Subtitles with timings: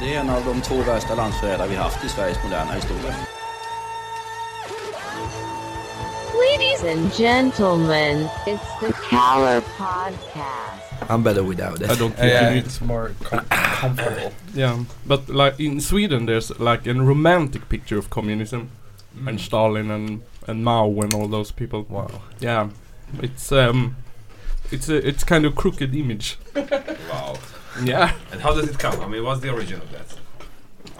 [0.00, 3.14] Det är en av de två värsta landsförrädare vi haft i Sveriges moderna historia.
[6.50, 11.10] Ladies and gentlemen, it's the Caller Podcast.
[11.10, 11.90] I'm better without it.
[11.90, 13.44] I don't think Yeah, it's more com-
[13.80, 14.32] comfortable.
[14.54, 18.68] Yeah, but like in Sweden, there's like a romantic picture of communism
[19.26, 21.84] and Stalin and and Mao and all those people.
[21.88, 22.10] Wow.
[22.40, 22.68] Yeah,
[23.22, 23.96] it's um,
[24.70, 26.38] it's a it's kind of crooked image.
[27.12, 27.34] Wow.
[27.86, 28.12] Yeah.
[28.32, 29.00] And how does it come?
[29.00, 30.16] I mean, what's the origin of that?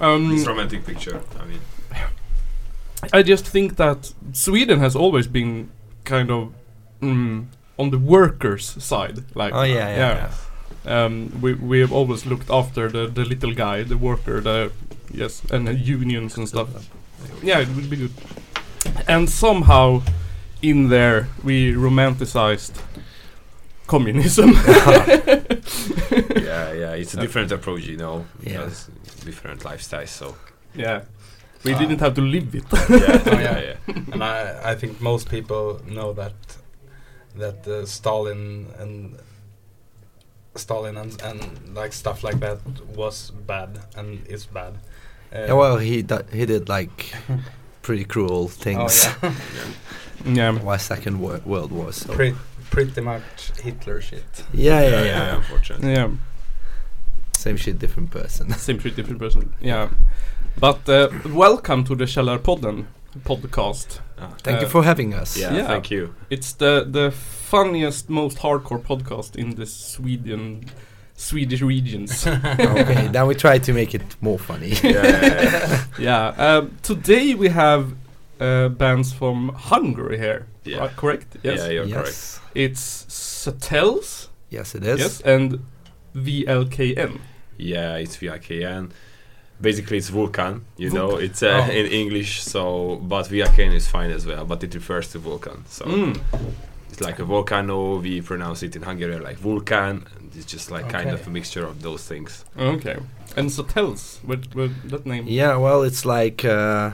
[0.04, 1.20] Um, This romantic picture.
[1.38, 1.60] I mean,
[3.12, 5.70] I just think that Sweden has always been
[6.04, 6.52] kind of
[7.00, 7.46] mm,
[7.78, 9.24] on the workers' side.
[9.34, 10.14] Like, Oh yeah, yeah.
[10.86, 11.04] yeah.
[11.04, 14.70] Um, we we have always looked after the the little guy, the worker, the
[15.12, 16.68] yes, and the unions and stuff.
[17.42, 18.12] Yeah, it would be good.
[19.08, 20.02] And somehow,
[20.62, 22.72] in there, we romanticized
[23.90, 24.50] communism.
[26.50, 26.94] yeah, yeah.
[27.00, 28.24] It's a different approach, you know.
[28.42, 28.52] Yeah.
[28.64, 28.88] because
[29.24, 30.08] Different lifestyles.
[30.08, 30.34] So.
[30.74, 31.02] yeah,
[31.64, 31.78] we Ah.
[31.78, 32.64] didn't have to live it.
[32.72, 33.76] Yeah, Oh, yeah, yeah.
[33.86, 34.02] yeah.
[34.12, 36.32] And I, I think most people know that
[37.36, 39.16] that uh, Stalin and
[40.56, 41.40] Stalin and, and
[41.74, 42.58] like stuff like that
[42.96, 44.72] was bad and is bad.
[45.32, 47.12] Uh, Yeah, well, he do- he did like
[47.82, 49.06] pretty cruel oh, things.
[49.22, 49.32] yeah.
[50.24, 51.92] yeah, Why Second Wor- World War?
[51.92, 52.34] So Pre-
[52.70, 54.44] pretty much Hitler shit.
[54.52, 55.04] yeah, yeah, yeah, yeah.
[55.04, 55.92] yeah, unfortunately.
[55.92, 56.08] yeah.
[57.36, 58.50] Same shit, different person.
[58.58, 59.52] Same shit, different person.
[59.60, 59.88] Yeah,
[60.58, 62.86] but uh, welcome to the Källarpodden
[63.24, 64.00] podcast.
[64.18, 65.36] Ah, Thank Uh, you for having us.
[65.36, 65.66] yeah, Yeah.
[65.66, 66.14] thank you.
[66.30, 67.10] It's the the
[67.50, 70.64] funniest, most hardcore podcast in the Sweden
[71.16, 72.26] Swedish regions.
[72.26, 74.72] okay, then we try to make it more funny.
[74.82, 75.84] Yeah, yeah, yeah.
[75.98, 76.56] yeah.
[76.58, 77.84] Um, today we have
[78.40, 80.46] uh, bands from Hungary here.
[80.64, 80.78] Yeah.
[80.78, 81.36] Right, correct?
[81.42, 81.58] Yes.
[81.60, 82.06] Yeah, you're correct.
[82.08, 84.28] yes, It's Satels.
[84.50, 84.98] yes, it is.
[85.00, 85.60] Yes, and
[86.14, 87.20] VLKN.
[87.56, 88.90] Yeah, it's VLKN.
[89.60, 90.64] Basically, it's Vulcan.
[90.78, 91.70] You know, it's uh, Oh.
[91.70, 92.42] in English.
[92.42, 94.44] So, but VLKN is fine as well.
[94.46, 95.64] But it refers to Vulcan.
[95.68, 96.18] So Mm.
[96.88, 97.98] it's like a volcano.
[98.00, 100.06] We pronounce it in Hungarian like Vulcan.
[100.16, 102.44] and It's just like kind of a mixture of those things.
[102.58, 102.96] Okay.
[103.36, 105.24] And Satels, what, what that name?
[105.28, 106.90] Yeah, well, it's like uh,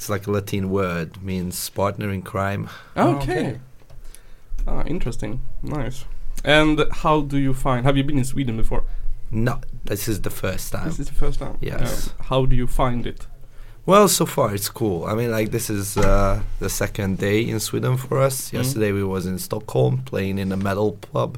[0.00, 2.70] it's like a Latin word means partner in crime.
[2.96, 3.16] Okay.
[3.48, 3.60] Okay.
[4.66, 5.42] Ah, interesting.
[5.62, 6.06] Nice.
[6.42, 7.84] And how do you find?
[7.84, 8.84] Have you been in Sweden before?
[9.30, 10.86] No, this is the first time.
[10.86, 11.58] This is the first time.
[11.60, 12.08] Yes.
[12.18, 13.26] Uh, how do you find it?
[13.84, 15.04] Well, so far it's cool.
[15.04, 18.48] I mean, like this is uh, the second day in Sweden for us.
[18.48, 18.52] Mm.
[18.54, 21.36] Yesterday we was in Stockholm playing in a metal pub,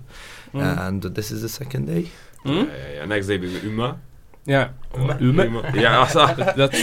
[0.54, 0.78] Mm.
[0.86, 2.10] and this is the second day.
[2.44, 2.68] Mm?
[2.68, 3.04] Yeah, yeah, yeah.
[3.06, 3.98] Next day we go Uma.
[4.44, 4.70] Yeah.
[4.92, 5.62] Or Ume.
[5.74, 6.26] Yeah, also.
[6.34, 6.74] That's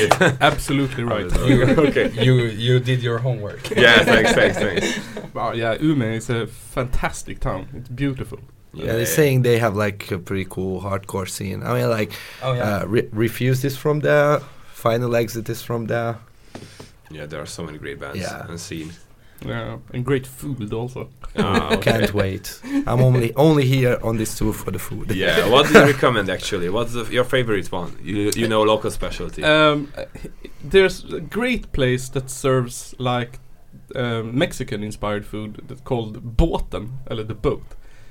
[0.42, 1.30] absolutely right.
[1.48, 2.10] You, okay.
[2.26, 3.70] You you did your homework.
[3.76, 5.34] Yeah, thanks, thanks, thanks.
[5.34, 7.68] Wow, yeah, Umeå is a fantastic town.
[7.74, 8.40] It's beautiful.
[8.74, 11.62] Yeah, they're saying they have like a pretty cool hardcore scene.
[11.64, 12.78] I mean, like Oh yeah.
[12.78, 14.40] uh, Re- Refused is from there.
[14.74, 16.18] Final Exit is from there.
[17.12, 18.48] Yeah, there are so many great bands Yeah.
[18.48, 18.92] and scene.
[19.46, 21.10] Yeah, and great food also.
[21.38, 21.92] Ah, okay.
[21.92, 22.60] Can't wait.
[22.88, 25.12] I'm only only here on this tour for the food.
[25.12, 26.70] Yeah, what do you recommend actually?
[26.70, 27.92] What's the, your favorite one?
[28.04, 29.44] You you know local specialty.
[29.44, 29.88] Um,
[30.64, 33.40] there's a great place that serves like
[33.96, 37.64] um, Mexican-inspired food that's called Båten, eller the boat.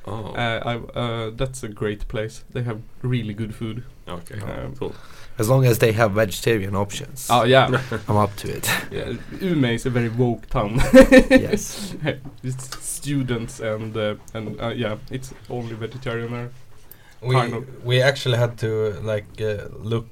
[0.07, 2.45] oh, Uh, I, uh, that's a great place.
[2.53, 3.83] They have really good food.
[4.09, 4.95] okay, um, cool.
[5.39, 7.67] As long as they have vegetarian options, Oh yeah,
[8.09, 8.69] I'm up to it.
[8.91, 9.13] yeah.
[9.41, 10.77] Umeå is a very woke town.
[11.31, 11.95] yes.
[12.43, 16.51] it's students and uh, and uh, yeah, it's only vegetarian there.
[17.23, 17.85] we kind of.
[17.85, 20.07] we actually had to like uh, look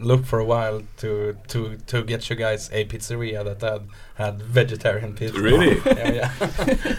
[0.00, 3.82] look for a while to to to get you guys a pizzeria that had
[4.14, 5.40] had vegetarian pizza.
[5.40, 5.80] Really?
[5.86, 6.96] yeah, yeah.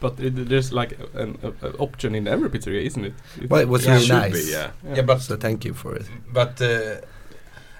[0.00, 3.14] But it, there's like an a, a option in every pizzeria, isn't it?
[3.42, 4.32] It- Well, it was really nice.
[4.46, 4.70] be, yeah.
[4.94, 6.06] yeah, but So thank you for it.
[6.32, 7.00] but uh,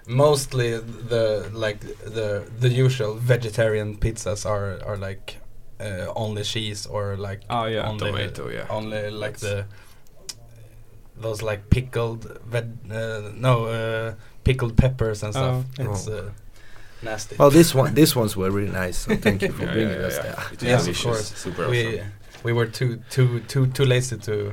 [0.07, 0.79] mostly
[1.11, 1.81] the like
[2.15, 5.37] the the usual vegetarian pizzas are are like
[5.81, 7.89] uh, only cheese or like Ah yeah.
[7.89, 8.67] only Tomato, yeah.
[8.71, 9.65] only like the
[11.21, 14.15] those like pickled veg uh, no uh,
[14.45, 15.65] pickled peppers and stuff.
[15.79, 15.85] Oh.
[15.93, 16.31] It's Oh.
[17.03, 17.37] Nasty.
[17.37, 18.99] Well, this one, these ones were really nice.
[18.99, 20.23] So thank you for Yeah, bringing yeah, us yeah.
[20.23, 20.45] there.
[20.53, 21.33] It's Yes, of course.
[21.37, 22.13] super we awesome.
[22.45, 24.53] we were too too too too lazy to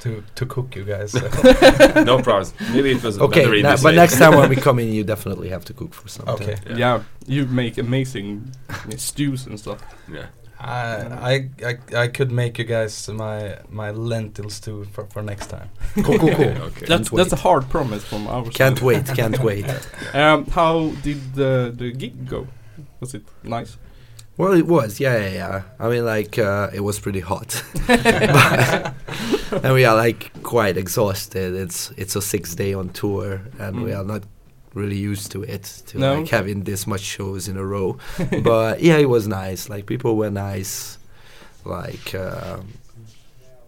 [0.00, 1.12] to to cook you guys.
[1.12, 1.20] So.
[2.04, 2.52] no problem.
[2.72, 5.04] Maybe it was Okay, better in na- but next time when we come in, you
[5.04, 6.34] definitely have to cook for something.
[6.50, 6.56] okay.
[6.70, 6.76] Yeah.
[6.76, 8.50] Yeah, you make amazing
[8.96, 9.80] stews and stuff.
[10.12, 10.26] Yeah.
[10.64, 15.46] I, I I I could make you guys my my lentils too for, for next
[15.48, 15.68] time.
[16.04, 16.44] Cool, cool, cool.
[16.68, 16.86] Okay.
[16.86, 17.18] That's wait.
[17.18, 18.86] that's a hard promise from our Can't side.
[18.86, 19.66] wait, can't wait.
[20.14, 22.46] Um, how did the the gig go?
[23.00, 23.76] Was it nice?
[24.38, 25.62] Well, it was, yeah, yeah, yeah.
[25.78, 27.62] I mean, like, uh, it was pretty hot.
[27.88, 31.54] and we are like quite exhausted.
[31.54, 33.98] It's it's a six day on tour, and we Mm.
[33.98, 34.22] are not
[34.74, 36.14] really used to it to No.
[36.20, 37.98] like having this much shows in a row.
[38.42, 39.68] but yeah, it was nice.
[39.68, 40.98] Like people were nice.
[41.64, 42.68] Like um,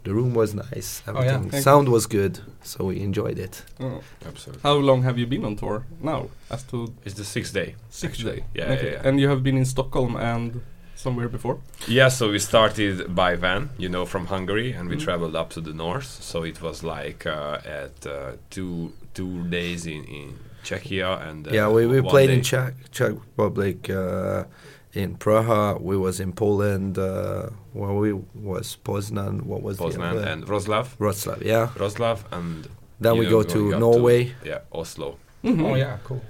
[0.02, 1.02] the room was nice.
[1.06, 1.18] Oh, yeah.
[1.20, 3.62] Everything Thank sound was good, so we enjoyed it.
[3.80, 4.02] Oh.
[4.26, 4.62] Absolutely.
[4.62, 6.28] How long have you been on tour now?
[6.50, 7.74] As to It's the sixth day.
[7.90, 8.44] six Actually, day.
[8.54, 9.00] yeah, yeah, yeah.
[9.08, 10.60] And you have been in Stockholm and
[10.96, 11.58] somewhere before.
[11.86, 15.04] Yeah, so we started by van, you know, from Hungary, and we Mhm.
[15.04, 16.10] traveled up to the north.
[16.22, 21.52] So it was like uh, at uh, two two days in in Czechia and uh,
[21.54, 24.44] yeah, we, we played day- in Czech Czech Republic, uh,
[24.92, 25.78] in Praha.
[25.80, 26.98] We was in Poland.
[26.98, 29.42] Uh, where we was Poznan.
[29.42, 30.28] What was Poznan other?
[30.28, 31.42] and Wroclaw, Wroclaw.
[31.42, 31.68] Yeah.
[31.76, 32.68] Wroclaw, and
[33.00, 34.32] Then we know, go to going up Norway.
[34.44, 35.64] yeah, Oslo, Mhm.
[35.64, 36.20] Oh yeah, cool.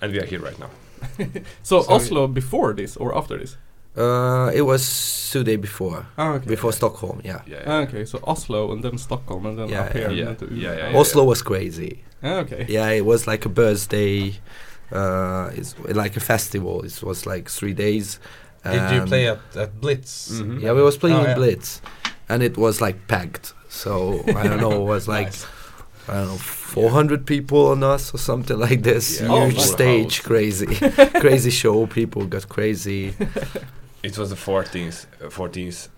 [0.00, 0.70] and we are here right now.
[1.62, 3.56] So, So- Oslo before this or after this?
[3.96, 6.46] Uh, it was two day before, Ah, okay.
[6.46, 7.20] before Stockholm.
[7.24, 7.40] Yeah.
[7.46, 10.10] Yeah, Ah, okay, so Oslo and then Stockholm and then Yeah, up here.
[10.10, 10.28] yeah.
[10.28, 10.98] and then Yeah, yeah, yeah.
[10.98, 12.04] Oslo was crazy.
[12.22, 12.66] Ah, okay.
[12.68, 14.34] Yeah, it was like a birthday.
[14.92, 16.82] Uh, it's like a festival.
[16.84, 18.18] It was like three days.
[18.64, 20.30] Did you play at, at Blitz?
[20.40, 20.60] Mhm.
[20.62, 21.34] Yeah, we was playing Oh, in.
[21.36, 21.80] Blitz,
[22.28, 23.54] and it was like packed.
[23.68, 24.72] So I don't know.
[24.82, 25.46] It was like Nice.
[26.08, 29.20] I don't know, 400 people on us or something like this.
[29.20, 29.28] Yeah.
[29.30, 29.70] Oh, Huge nice.
[29.72, 30.26] stage, House.
[30.26, 30.66] crazy,
[31.20, 31.86] crazy show.
[31.86, 33.14] People got crazy.
[34.02, 35.88] It was the 14th, uh, 14th,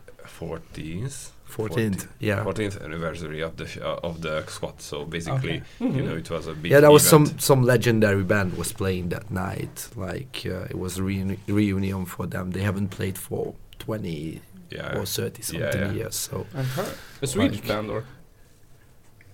[0.40, 4.80] 14th, 14th, yeah, 14th anniversary of the sh- uh, of the squad.
[4.80, 5.62] So basically, Okay.
[5.80, 5.96] Mhm.
[5.96, 6.80] you know, it was a big yeah.
[6.80, 7.28] That was event.
[7.28, 9.88] some some legendary band was playing that night.
[9.96, 12.50] Like uh, it was a reuni- reunion for them.
[12.52, 14.40] They haven't played for 20
[14.70, 15.92] yeah, or 30 something yeah.
[15.92, 16.16] years.
[16.16, 16.94] So I heard.
[17.20, 18.04] A Swedish Like- band or?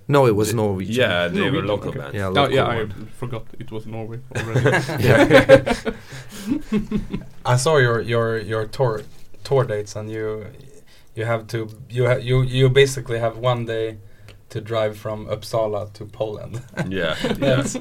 [0.08, 0.94] No, it was The- Norwegian.
[0.94, 1.98] Yeah, they were local okay.
[1.98, 2.14] band.
[2.14, 3.08] yeah, Oh, yeah, I one.
[3.18, 5.04] forgot it was Norway already.
[5.04, 5.74] yeah.
[7.44, 9.02] I saw your your your tour
[9.44, 10.46] tour dates, and you
[11.14, 13.98] you have to you ha you you basically have one day
[14.50, 16.62] to drive from Uppsala to Poland.
[16.88, 17.34] yeah, yeah.
[17.34, 17.72] That's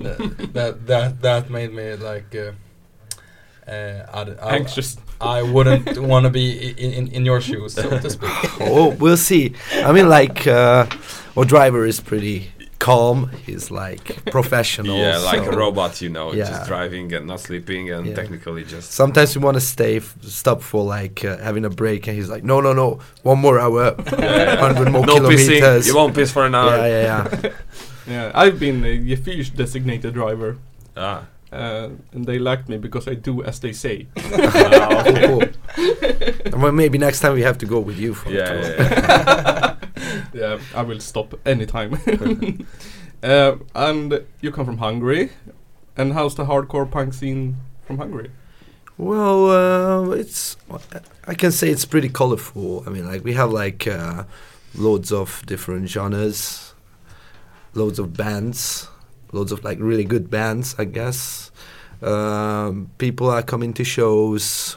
[0.00, 2.34] that, that that that made me like.
[2.34, 2.52] Uh,
[3.70, 4.96] uh, I, I, Anxious.
[5.20, 8.30] I wouldn't want to be in, in in your shoes, so to speak.
[8.60, 9.54] oh, we'll see.
[9.74, 10.86] I mean, like uh,
[11.36, 13.28] our driver is pretty calm.
[13.44, 14.96] He's like professional.
[14.96, 16.44] Yeah, like a robot, you know, Yeah.
[16.48, 18.14] just driving and not sleeping and Yeah.
[18.14, 18.92] technically just.
[18.92, 22.28] Sometimes we want to stay, f- stop for like uh, having a break, and he's
[22.30, 25.84] like, "No, no, no, one more hour, hundred more no pissing.
[25.86, 26.76] You won't piss for an hour.
[26.76, 27.52] yeah, yeah, yeah.
[28.06, 30.56] Yeah, I've been a Gefish designated driver.
[30.96, 31.24] Ah.
[31.50, 34.06] Uh, and they liked me because I do as they say.
[34.16, 35.26] Ah, okay.
[35.26, 35.42] cool,
[36.50, 36.60] cool.
[36.60, 39.76] well, maybe next time we have to go with you for a yeah, yeah, yeah.
[40.34, 41.98] yeah, I will stop anytime.
[43.22, 45.30] uh, and you come from Hungary.
[45.96, 48.30] And how's the hardcore punk scene from Hungary?
[48.98, 50.56] Well, uh, it's
[51.26, 52.84] I can say it's pretty colorful.
[52.86, 54.24] I mean, like we have like uh,
[54.74, 56.74] loads of different genres,
[57.74, 58.88] loads of bands,
[59.32, 61.50] loads of like really good bands, I guess.
[62.02, 64.76] Um, people are coming to shows,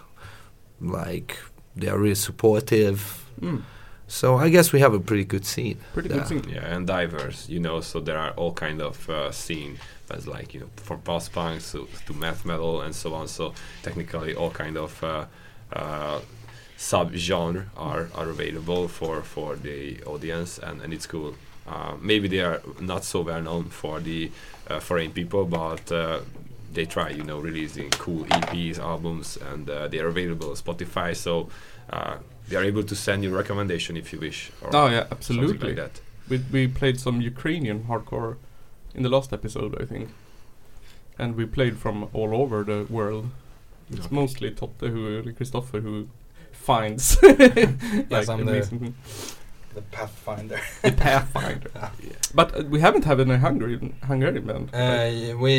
[0.80, 1.38] like
[1.76, 3.26] they are really supportive.
[3.40, 3.62] Mm,
[4.08, 5.78] So I guess we have a pretty good scene.
[5.94, 6.16] pretty Yeah.
[6.18, 6.46] good scene.
[6.50, 7.80] Yeah, and diverse, you know.
[7.82, 9.78] So there are all kind of uh, scene
[10.10, 13.28] as like you know from post punk to, to math metal and so on.
[13.28, 15.26] So technically, all kind of uh,
[15.72, 16.20] uh,
[16.78, 21.36] sub genre are, are available for for the audience, and, and it's cool.
[21.68, 24.32] Uh, maybe they are not so well known for the
[24.68, 26.20] uh, foreign people, but uh,
[26.74, 31.16] they try, you know, releasing cool EPs, albums, and uh, they are available on Spotify.
[31.16, 31.50] So
[31.90, 34.52] uh, they are able to send you recommendation if you wish.
[34.62, 35.68] Or Oh yeah, absolutely.
[35.70, 36.02] like that.
[36.30, 38.36] We we played some Ukrainian hardcore
[38.96, 40.10] in the last episode, I think.
[41.20, 43.26] And we played from all over the world.
[43.92, 44.16] It's Okay.
[44.16, 46.08] mostly Totte who Christopher who
[46.52, 48.94] finds like I'm the- amazing The
[49.92, 50.60] Pathfinder.
[50.82, 51.72] the Pathfinder.
[52.34, 54.70] But uh, we haven't had any Hungarian Hungarian band.
[54.74, 55.56] Uh, we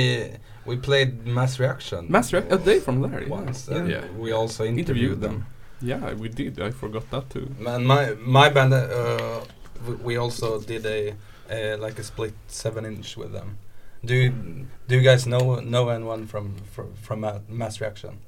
[0.66, 2.06] we played Mass Reaction.
[2.10, 3.24] Mass React, a day from there.
[3.28, 3.68] Once.
[3.70, 3.84] yeah.
[3.86, 4.04] Yeah.
[4.18, 5.32] We also interviewed, Interviewed them.
[5.32, 5.46] them.
[5.90, 6.60] Yeah, we did.
[6.60, 7.46] I forgot that too.
[7.66, 9.40] And my my band, uh,
[10.04, 11.14] we also did a
[11.50, 13.58] uh, like a split seven inch with them.
[14.04, 14.30] Do you,
[14.88, 18.18] do you guys know know anyone from from, from Mass Reaction?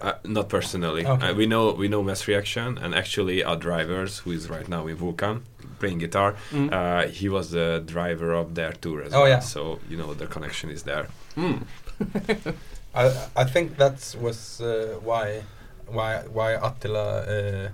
[0.00, 1.04] Uh, not personally.
[1.06, 1.28] Okay.
[1.28, 4.86] Uh, we know we know Mass Reaction, and actually our drivers, who is right now
[4.86, 5.42] in Vulcan
[5.78, 6.68] playing guitar, Mm.
[6.72, 9.28] uh, he was the driver of their tour as Oh, well.
[9.28, 9.40] yeah.
[9.40, 11.06] So you know the connection is there.
[11.36, 11.58] Mm.
[12.94, 13.04] I
[13.36, 15.42] I think that was uh, why
[15.86, 17.68] why why Attila uh,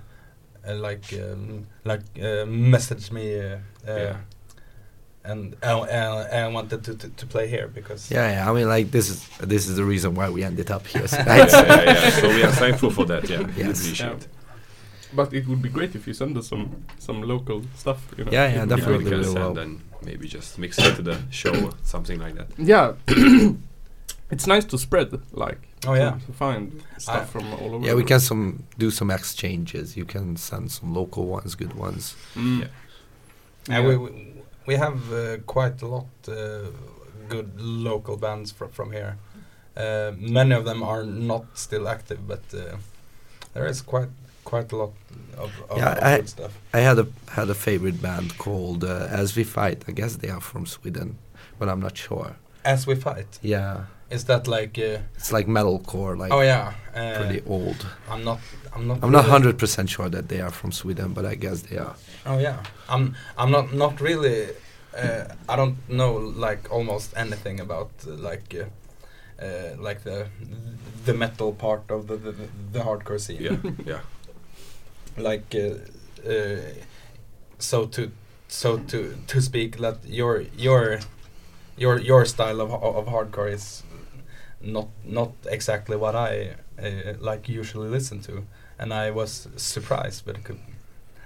[0.67, 3.57] uh, like um, like uh, messaged me uh,
[3.87, 4.15] uh, Yeah.
[5.25, 8.49] And and and and wanted to, to to play here because Yeah, yeah.
[8.49, 11.05] I mean, like this is this is the reason why we ended up here.
[11.13, 12.09] yeah, yeah, yeah.
[12.09, 13.29] So we are thankful for that.
[13.29, 13.81] Yeah, Yes.
[13.81, 14.09] appreciate.
[14.21, 14.27] Yeah.
[15.15, 17.99] But it would be great if you send us some some local stuff.
[18.17, 18.31] You know?
[18.31, 19.05] Yeah, yeah, definitely.
[19.11, 22.35] Yeah, we can uh, send and maybe just mix it to the show, something like
[22.35, 22.47] that.
[22.57, 22.93] Yeah.
[24.31, 25.59] it's nice to spread, like.
[25.85, 26.17] Oh yeah.
[26.25, 27.85] To find stuff I- from all over.
[27.85, 29.95] Yeah, we can some do some exchanges.
[29.95, 32.15] You can send some local ones, good ones.
[32.35, 32.47] world.
[32.47, 32.59] Mm.
[32.61, 33.75] Yeah.
[33.75, 34.32] And we, we
[34.65, 36.33] we have uh, quite a lot uh,
[37.29, 39.15] good local bands from from here.
[39.77, 42.77] Uh, many of them are not still active, but uh,
[43.53, 44.09] there is quite
[44.43, 44.91] quite a lot
[45.37, 46.51] of, of, Yeah, of I- good stuff.
[46.73, 49.83] I had a had a favorite band called uh, As We Fight.
[49.87, 51.17] I guess they are from Sweden,
[51.59, 52.35] but I'm not sure.
[52.65, 54.77] As we fight, Yeah, is that like?
[54.79, 57.85] Uh, it's like metalcore, like oh yeah, uh, pretty old.
[58.09, 58.39] I'm not.
[58.75, 58.97] I'm not.
[59.03, 61.95] I'm not hundred percent sure that they are from Sweden, but I guess they are.
[62.25, 63.15] Oh yeah, I'm.
[63.37, 63.73] I'm not.
[63.73, 64.49] Not really.
[64.95, 68.55] Uh, I don't know like almost anything about uh, like.
[68.55, 68.65] Uh,
[69.41, 70.27] uh, like the
[71.05, 72.31] the metal part of the the,
[72.71, 73.41] the hardcore scene.
[73.41, 73.99] Yeah, yeah.
[75.17, 76.61] like uh, uh,
[77.59, 78.11] so to
[78.47, 80.99] so to to speak that your your
[81.77, 83.83] your your style of of hardcore is
[84.61, 88.45] not not exactly what I uh, like usually listen to
[88.79, 90.59] and I was surprised but it could,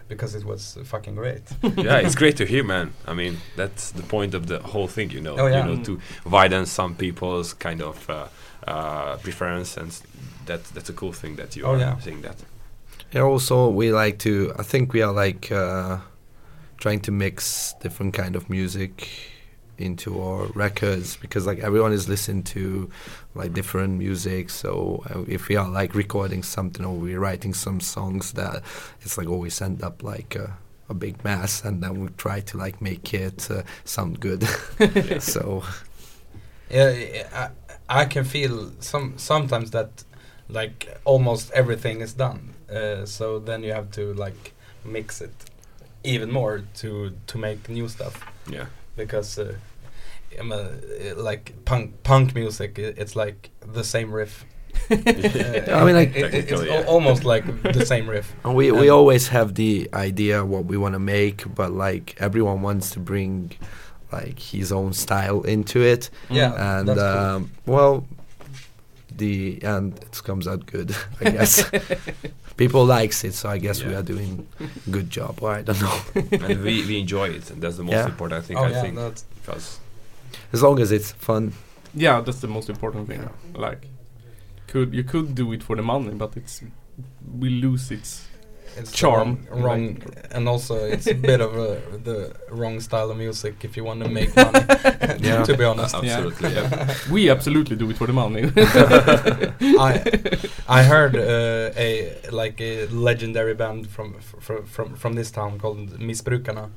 [0.08, 1.42] because it was fucking great
[1.78, 2.94] yeah, it's great to hear, man.
[3.06, 5.36] I mean, that's the point of the whole thing, you know.
[5.38, 5.66] Oh, yeah.
[5.68, 8.28] You know, to widen some people's kind of uh,
[8.68, 10.04] uh, preference, and s-
[10.46, 11.98] that that's a cool thing that you Oh, are yeah.
[12.00, 12.38] saying that.
[13.12, 13.22] Yeah.
[13.22, 14.54] Also, we like to.
[14.60, 15.98] I think we are like uh,
[16.78, 19.08] trying to mix different kind of music
[19.77, 22.89] into our records because like everyone is listening to
[23.36, 24.50] like different music.
[24.50, 28.63] So uh, if we are like recording something or we're writing some songs, that
[29.01, 30.57] it's like always end up like a,
[30.89, 34.43] a big mess, and then we try to like make it uh, sound good.
[35.22, 35.63] so
[36.69, 37.27] yeah
[37.89, 40.03] I, I can feel some sometimes that
[40.50, 44.53] like almost everything is done uh, so then you have to like
[44.84, 45.34] mix it
[46.03, 49.55] even more to to make new stuff Yeah, because uh,
[50.39, 50.70] I'm a,
[51.15, 54.46] like punk punk music it's like the same riff
[54.91, 56.84] Uh, I mean, like- it- it- it's yeah.
[56.88, 60.77] almost like the same riff And we we And- always have the idea what we
[60.77, 63.51] want to make, but like everyone wants to bring
[64.12, 67.25] like his own style into it, yeah and that's cool.
[67.36, 68.06] um, well,
[69.17, 71.70] the and it comes out good, I guess.
[72.58, 75.39] People likes it, so I guess we are doing a good job.
[75.41, 76.00] Or I don't know,
[76.48, 78.06] and we, we enjoy it, and that's the most Yeah.
[78.06, 78.96] important thing oh I yeah think.
[79.46, 79.79] Because
[80.53, 81.53] as long as it's fun.
[81.93, 83.29] Yeah, that's the most important thing.
[83.55, 83.88] Like,
[84.67, 86.62] could you could do it for the money, but it's
[87.39, 88.27] we lose its
[88.79, 93.10] it's Charm, wrong, wrong like- and also it's a bit of a, the wrong style
[93.10, 94.60] of music if you want to make money
[95.19, 95.43] Yeah.
[95.50, 96.93] to be honest absolutely, yeah.
[97.12, 98.51] we absolutely do it for the money.
[99.79, 100.03] I
[100.67, 105.98] I heard uh, a like a legendary band from from from from this town called
[106.00, 106.69] Missbrukarna.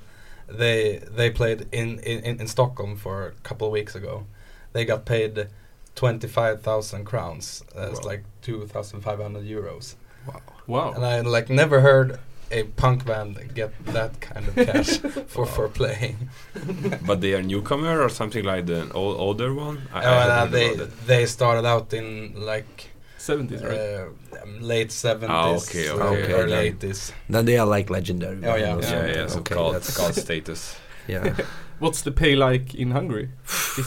[0.50, 4.24] They they played in, in in Stockholm for a couple of weeks ago.
[4.72, 5.48] They got paid
[5.94, 7.62] twenty five thousand crowns.
[7.74, 8.06] That's Wow.
[8.10, 9.94] like two thousand five hundred euros.
[10.26, 10.40] wow.
[10.66, 10.92] Wow!
[10.92, 12.18] And I like never heard
[12.52, 16.16] a punk band get that kind of cash for for playing.
[17.06, 19.78] but they are newcomer or something like the old, older one.
[19.92, 20.74] I, I Uh, they
[21.06, 22.89] they started out in like
[23.20, 23.78] 70s, right?
[23.78, 26.64] uh, um, late seventies, Ah, okay, okay, early then.
[26.64, 27.12] eighties.
[27.28, 28.38] Then they are like legendary.
[28.44, 28.76] Oh, yeah.
[28.76, 30.76] or Yeah, yeah, so okay, called, that's called status.
[31.08, 31.34] yeah.
[31.80, 33.28] What's the pay like in Hungary?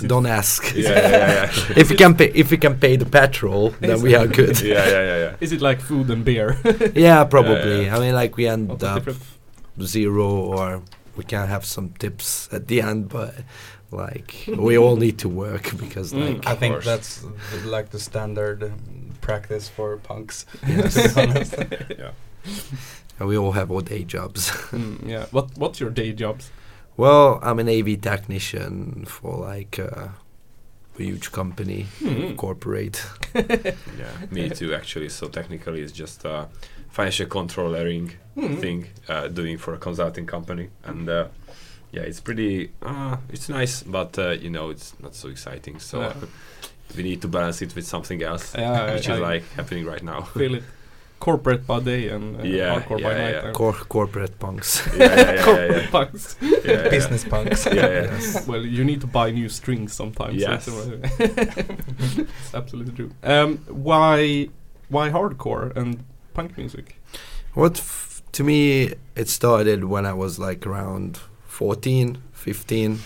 [0.08, 0.74] Don't ask.
[0.76, 1.34] yeah, yeah, yeah,
[1.70, 1.78] yeah.
[1.82, 4.60] if we can pay, if we can pay the petrol, then we are good.
[4.62, 5.36] yeah, yeah, yeah, yeah.
[5.40, 6.58] Is it like food and beer?
[6.96, 7.86] yeah, probably.
[7.86, 7.96] yeah.
[7.96, 9.16] I mean, like we end Not that up
[9.82, 10.82] zero or
[11.16, 13.34] we can have some tips at the end but
[13.92, 16.36] like we all need to work because Mm.
[16.38, 16.86] like I think course.
[16.86, 17.24] that's
[17.66, 20.46] like the standard um, practice for punks.
[20.68, 20.94] Yes.
[20.94, 21.54] to be honest.
[22.00, 22.12] yeah.
[23.20, 25.26] and we all have our day jobs Mm, yeah.
[25.32, 26.52] What What's your day jobs?
[26.98, 30.10] well i'm an av technician for like uh,
[31.00, 32.36] a huge company Hmm.
[32.36, 32.98] corporate
[34.00, 34.74] Yeah, me too.
[34.76, 36.48] Actually, so technically, it's just a
[36.90, 38.56] financial controlling Hmm.
[38.62, 41.26] thing uh, doing for a consulting company, and uh,
[41.92, 42.70] yeah, it's pretty.
[42.82, 45.80] Uh, it's nice, but uh, you know, it's not so exciting.
[45.80, 46.14] So Yeah.
[46.96, 49.86] we need to balance it with something else, Yeah, which I- is I like happening
[49.86, 50.22] right now.
[50.22, 50.64] Feel it.
[51.20, 53.44] Corporate by day and uh, Yeah, hardcore by yeah, night.
[53.46, 53.52] yeah.
[53.54, 55.90] Cor- corporate punks yeah, yeah, yeah, yeah, corporate yeah.
[55.92, 56.36] punks.
[56.42, 56.90] yeah, yeah, yeah.
[56.90, 57.66] Business punks.
[57.66, 58.42] Yeah, yeah.
[58.48, 60.36] well, you need to buy new strings sometimes.
[60.36, 60.66] Yes.
[60.66, 60.78] That's
[62.24, 63.12] it's absolutely true.
[63.24, 64.50] Um, why
[64.90, 67.00] why hardcore and punk music?
[67.54, 72.98] what f- to me it started when i was like around 14 15 I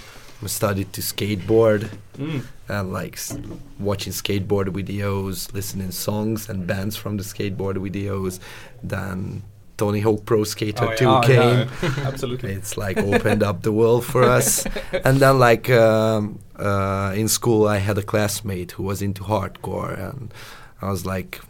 [0.46, 2.44] started to skateboard Mm.
[2.70, 3.38] and like s-
[3.80, 8.40] watching skateboard videos, listening songs and bands from the skateboard videos.
[8.84, 9.44] Then
[9.78, 11.38] Tony Hawk Pro Skater Oh, 2 Ah, came.
[11.38, 11.68] yeah,
[12.10, 12.52] absolutely.
[12.54, 14.66] It's like opened up the world for us.
[15.06, 19.94] And then like um, uh, in school, I had a classmate who was into hardcore,
[20.10, 20.34] and
[20.82, 21.42] I was like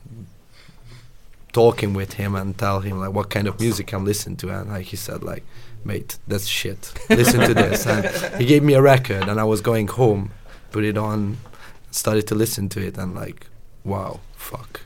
[1.54, 4.70] talking with him and tell him like what kind of music I'm listening to, and
[4.70, 5.44] like he said like,
[5.84, 6.94] mate, that's shit.
[7.10, 7.86] Listen to this.
[7.86, 8.06] And
[8.36, 10.32] he gave me a record, and I was going home,
[10.72, 11.38] put it on,
[11.92, 13.48] started to listen to it, and like,
[13.84, 14.82] wow, fuck.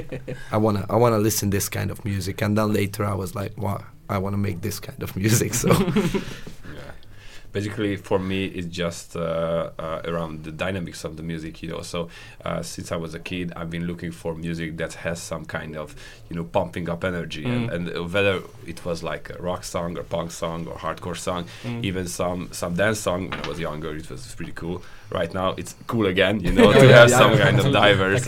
[0.52, 3.56] I wanna I wanna listen this kind of music, and then later I was like,
[3.56, 5.54] wow, I wanna make this kind of music.
[5.54, 5.70] So.
[7.56, 11.82] Basically, for me, it's just uh, uh, around the dynamics of the music, you know.
[11.82, 11.98] So,
[12.44, 15.72] uh, since I was a kid, I've been looking for music that has some kind
[15.82, 15.88] of,
[16.28, 17.74] you know, pumping up energy, and, Mm.
[17.74, 18.34] and uh, whether
[18.72, 21.82] it was like a rock song or punk song or hardcore song, Mm.
[21.88, 24.78] even some some dance song when I was younger, it was pretty cool.
[25.10, 27.80] Right now, it's cool again, you know, to have yeah, some kind of absolutely.
[27.80, 28.26] diverse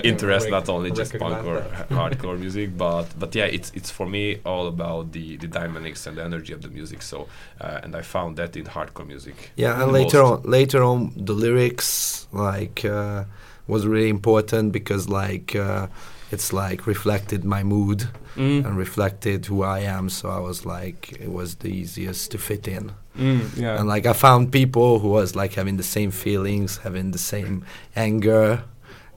[0.04, 1.80] interest, Rec- not only just punk or that.
[1.80, 6.06] h- hardcore music, but but yeah, it's it's for me all about the the dynamics
[6.06, 7.02] and the energy of the music.
[7.02, 7.28] So,
[7.60, 9.50] uh, and I found that in hardcore music.
[9.56, 10.44] yeah, and later most.
[10.46, 13.24] on, later on, the lyrics like uh,
[13.66, 15.86] was really important because like uh,
[16.30, 18.64] it's like reflected my mood Mm.
[18.64, 20.08] and reflected who I am.
[20.08, 22.92] So I was like, it was the easiest to fit in.
[23.18, 23.76] Mm, yeah.
[23.78, 27.64] And like I found people who was like having the same feelings, having the same
[27.96, 28.62] anger,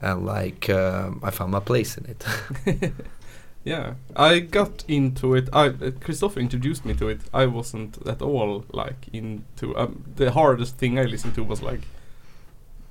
[0.02, 2.92] and like um, I found my place in it.
[3.66, 5.48] Yeah, I got into it.
[5.52, 7.20] I uh, Christopher introduced me to it.
[7.32, 9.74] I wasn't at all like into.
[9.78, 11.80] Um, the hardest thing I listened to was like,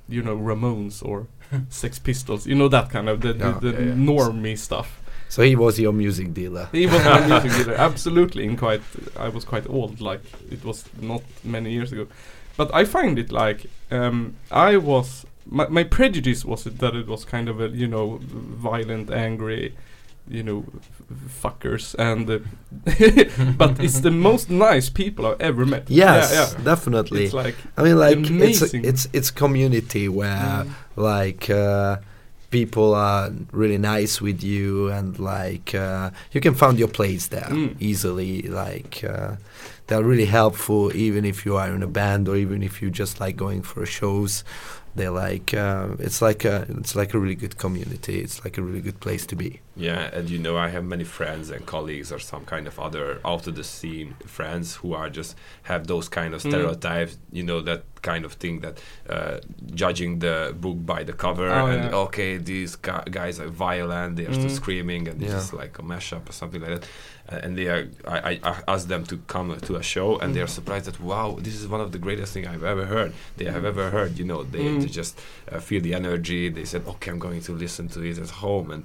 [0.08, 1.26] you know, Ramones or
[1.68, 2.46] Sex Pistols.
[2.46, 3.58] You know that kind of the, Yeah.
[3.60, 3.94] the, the Yeah, yeah.
[3.94, 5.00] normie stuff.
[5.28, 6.68] so he was your music dealer.
[6.72, 8.44] He was my music dealer, absolutely.
[8.44, 8.82] In quite,
[9.18, 10.00] I was quite old.
[10.00, 10.20] Like
[10.50, 12.06] it was not many years ago,
[12.56, 15.26] but I find it like um, I was.
[15.46, 19.74] My, my prejudice was that it was kind of a you know violent, angry,
[20.28, 22.38] you know, f- fuckers, and uh,
[23.58, 25.90] but it's the most nice people I've ever met.
[25.90, 26.64] Yes, yeah, yeah.
[26.64, 27.24] definitely.
[27.24, 28.84] It's like I mean, like it's amazing.
[28.84, 30.70] a, it's it's community where Mm.
[30.96, 31.96] like uh,
[32.50, 37.48] people are really nice with you, and like uh, you can find your place there
[37.50, 37.76] Mm.
[37.80, 38.42] easily.
[38.42, 39.36] Like uh,
[39.86, 43.20] they're really helpful, even if you are in a band or even if you just
[43.20, 44.44] like going for shows.
[44.96, 48.20] They're like uh, it's like a it's like a really good community.
[48.20, 49.60] It's like a really good place to be.
[49.76, 53.18] Yeah, and you know, I have many friends and colleagues or some kind of other
[53.24, 56.48] out of the scene friends who are just have those kind of Mm.
[56.50, 57.18] stereotypes.
[57.32, 58.78] You know, that kind of thing that
[59.08, 59.38] uh,
[59.74, 61.96] judging the book by the cover Oh, and yeah.
[62.06, 64.14] okay, these guys are violent.
[64.16, 64.50] They are Mm.
[64.50, 65.26] screaming and Yeah.
[65.26, 66.88] it's just like a mashup or something like that.
[67.32, 70.40] Uh, and they are, I, I, asked them to come to a show, and they
[70.42, 70.58] are Mm.
[70.58, 73.12] surprised that wow, this is one of the greatest thing I've ever heard.
[73.38, 74.18] They have ever heard.
[74.18, 74.82] You know, they, Mm.
[74.82, 75.18] they just
[75.50, 76.50] uh, feel the energy.
[76.50, 78.84] They said, okay, I'm going to listen to it at home, and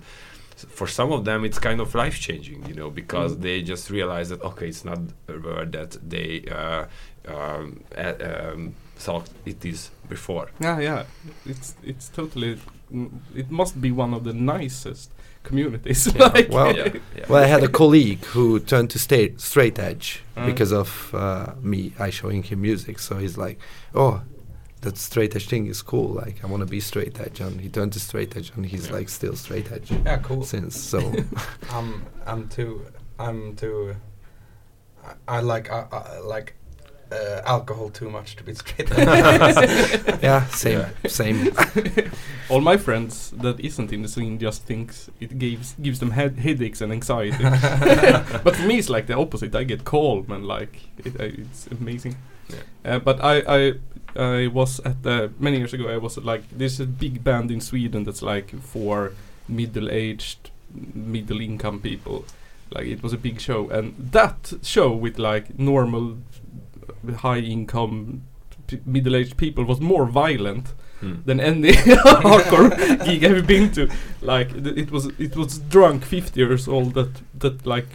[0.78, 2.66] for some of them, it's kind of life changing.
[2.70, 3.42] You know, because Mm.
[3.42, 6.86] they just realize that okay, it's not a word that they uh,
[7.28, 8.14] um, uh,
[8.54, 10.48] um, thought it is before.
[10.62, 11.04] yeah, yeah.
[11.46, 12.58] It's it's totally.
[12.94, 15.12] mm, It must be one of the nicest
[15.50, 16.02] communities.
[16.14, 17.26] Yeah, like, well- yeah, yeah.
[17.30, 20.08] Well, I had a colleague who turned to sta- straight edge
[20.38, 20.46] Mm.
[20.52, 21.82] because of uh, me.
[22.06, 23.58] I showing him music, so he's like,
[23.94, 24.22] "Oh,
[24.82, 26.10] that straight edge thing is cool.
[26.24, 28.90] Like, I want to be straight edge." And he turned to straight edge, and he's
[28.98, 30.44] like still straight edge Yeah, cool.
[30.44, 30.76] since.
[30.92, 31.00] So
[31.78, 31.90] I'm
[32.32, 32.72] I'm too
[33.20, 33.96] I'm too
[35.06, 36.50] I, I like I, I like
[37.12, 38.90] uh, alcohol too much to be straight.
[40.22, 40.90] yeah, same, Yeah.
[41.10, 41.52] same.
[42.50, 46.38] All my friends that isn't in the scene just thinks it gives gives them head
[46.40, 47.44] headaches and anxiety.
[48.44, 49.56] but for me, it's like the opposite.
[49.56, 52.16] I get calm and like it, I, it's amazing.
[52.50, 52.96] Yeah.
[52.96, 53.74] Uh, but I, I
[54.16, 55.88] I was at the many years ago.
[55.88, 59.14] I was at, like there's a big band in Sweden that's like for
[59.48, 60.50] middle-aged,
[60.94, 62.26] middle-income people.
[62.72, 66.18] Like it was a big show, and that show with like normal,
[67.18, 68.22] high-income,
[68.68, 71.14] p- middle-aged people was more violent Hmm.
[71.26, 71.72] than any
[72.24, 73.90] hardcore gig I've been to.
[74.22, 77.88] Like th- it was, it was drunk fifty years old that that like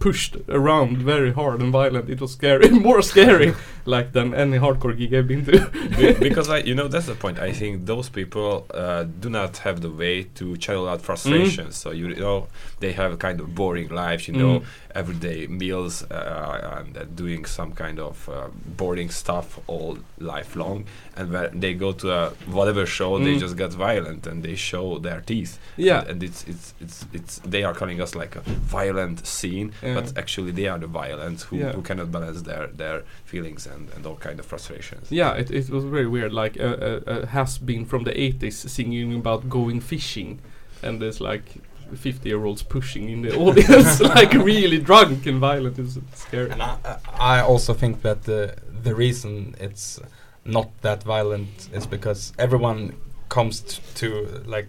[0.00, 2.08] pushed around very hard and violent.
[2.10, 5.70] It was scary, more scary, like than any hardcore gig I've been to.
[5.96, 7.38] Be- because I, you know, that's the point.
[7.38, 11.72] I think those people uh, do not have the way to channel out frustration.
[11.72, 12.48] So you know,
[12.80, 14.28] they have a kind of boring life.
[14.28, 14.64] You know, Mm.
[14.96, 20.84] Everyday meals uh, and uh, doing some kind of uh, boring stuff all life long.
[21.16, 23.40] And when they go to a whatever show, they Mm.
[23.40, 25.58] just get violent and they show their teeth.
[25.76, 26.00] Yeah.
[26.00, 28.42] and, and it's it's it's it's they are calling us like a
[28.78, 29.94] violent scene, Yeah.
[30.00, 31.72] but actually they are the violent who, Yeah.
[31.76, 35.04] who cannot balance their their feelings and, and all kind of frustrations.
[35.10, 36.32] Yeah, it, it was very weird.
[36.32, 36.70] Like a,
[37.06, 40.38] a, a has been from the 80s singing about going fishing,
[40.82, 41.46] and there's like
[41.94, 45.78] fifty year olds pushing in the audience, like really drunk and violent.
[45.78, 46.50] It's scary.
[46.50, 46.76] And I,
[47.18, 50.00] I also think that the the reason it's
[50.44, 52.94] not that violent is because everyone
[53.28, 54.68] comes t- to like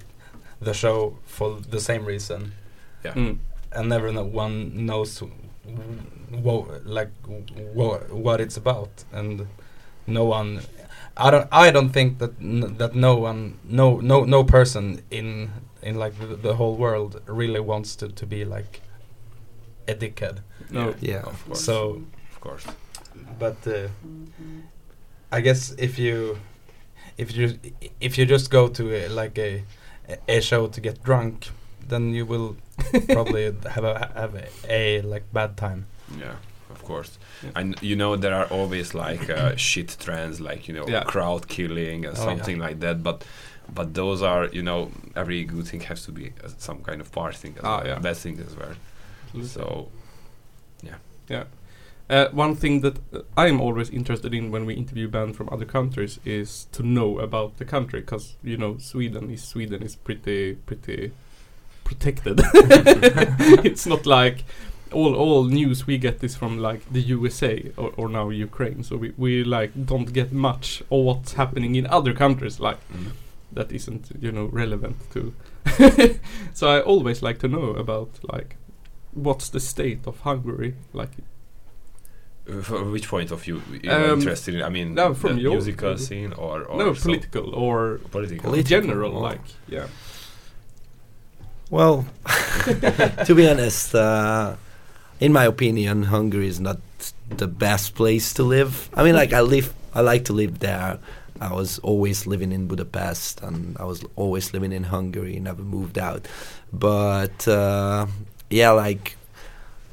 [0.60, 2.51] the show for the same reason,
[3.03, 3.38] Mm.
[3.71, 5.21] and everyone knows
[6.41, 7.12] what like
[7.75, 9.47] wh- what it's about, and
[10.08, 10.62] no one.
[11.15, 11.47] I don't.
[11.51, 15.49] I don't think that n- that no one, no no no person in
[15.88, 18.82] in like the, the whole world really wants to to be like
[19.88, 20.38] a dickhead.
[20.71, 20.93] No.
[21.02, 21.23] Yeah.
[21.26, 21.63] of course.
[21.65, 22.02] So
[22.34, 22.65] of course.
[23.39, 23.88] but uh,
[25.32, 26.38] I guess if you
[27.17, 27.60] if you
[28.00, 29.63] if you just go to a, like a
[30.28, 31.47] a show to get drunk,
[31.89, 32.56] then you will
[33.10, 33.43] probably
[33.76, 35.86] have a have a, a like bad time.
[36.19, 36.36] Yeah,
[36.69, 37.17] of course.
[37.43, 37.52] Yeah.
[37.60, 41.04] And you know there are always like uh, shit trends, like you know Yeah.
[41.04, 43.04] crowd killing and Oh, something like that.
[43.04, 43.26] But
[43.73, 47.12] but those are you know every good thing has to be uh, some kind of
[47.12, 47.99] part thing as Ah, well, yeah.
[47.99, 48.75] bad thing as well.
[49.43, 49.89] So
[50.84, 50.97] yeah
[51.30, 51.45] yeah
[52.10, 55.65] Uh, one thing that uh, I'm always interested in when we interview bands from other
[55.65, 60.56] countries is to know about the country, because you know Sweden is Sweden is pretty
[60.65, 61.12] pretty
[61.84, 62.39] protected.
[63.65, 64.45] it's not like
[64.93, 68.95] all all news we get is from like the USA or, or now Ukraine, so
[68.97, 73.12] we, we like don't get much of what's happening in other countries like mm.
[73.58, 75.22] That isn't you know relevant to.
[76.54, 78.56] so I always like to know about like
[79.26, 81.13] what's the state of Hungary like
[82.50, 84.62] Uh, from which point of view you are Um, interested in?
[84.63, 88.50] I mean, no, from the your- musical scene or, or no so- political or political.
[88.52, 89.88] Polit- general Political, like yeah
[91.70, 92.06] Well,
[93.28, 94.56] to be honest, uh,
[95.20, 96.80] in my opinion, Hungary is not
[97.30, 98.89] the best place to live.
[98.93, 101.00] I mean, like I live, I like to live there.
[101.41, 105.39] I was always living in Budapest, and I was always living in Hungary.
[105.39, 106.28] Never moved out,
[106.71, 108.08] but uh,
[108.50, 109.17] yeah, like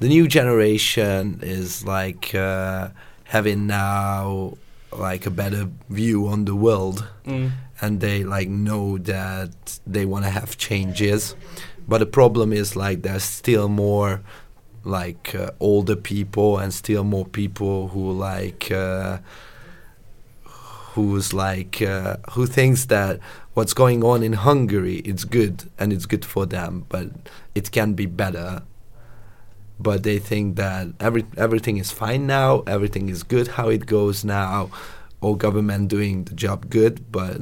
[0.01, 2.89] the new generation is like uh,
[3.25, 4.57] having now
[4.93, 7.51] like a better view on the world mm.
[7.81, 11.35] and they like know that they want to have changes
[11.89, 14.21] but the problem is like there's still more
[14.85, 19.19] like uh, older people and still more people who like uh,
[20.95, 23.19] who's like uh, who thinks that
[23.55, 27.09] what's going on in Hungary it's good and it's good for them but
[27.55, 28.63] it can be better.
[29.79, 34.25] But they think that every everything is fine now everything is good how it goes
[34.25, 34.71] now.
[35.21, 37.41] All government doing the job good but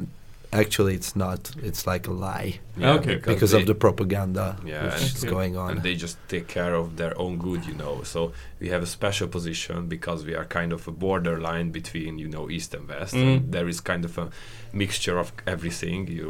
[0.53, 3.15] actually it's not it's like a lie Yeah, Okay.
[3.15, 6.47] because they- of the propaganda Yeah, which and- is going on and they just take
[6.47, 7.95] care of their own good, you know.
[8.03, 8.19] So
[8.61, 12.49] we have a special position because we are kind of a borderline between, you know,
[12.49, 13.13] east and west.
[13.15, 13.21] Mm.
[13.37, 14.27] And there is kind of a
[14.83, 16.07] mixture of everything.
[16.17, 16.27] You,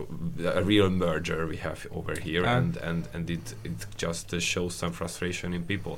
[0.61, 2.57] a real merger we have over here, Ah.
[2.57, 5.95] and and and it it just uh, shows some frustration in people.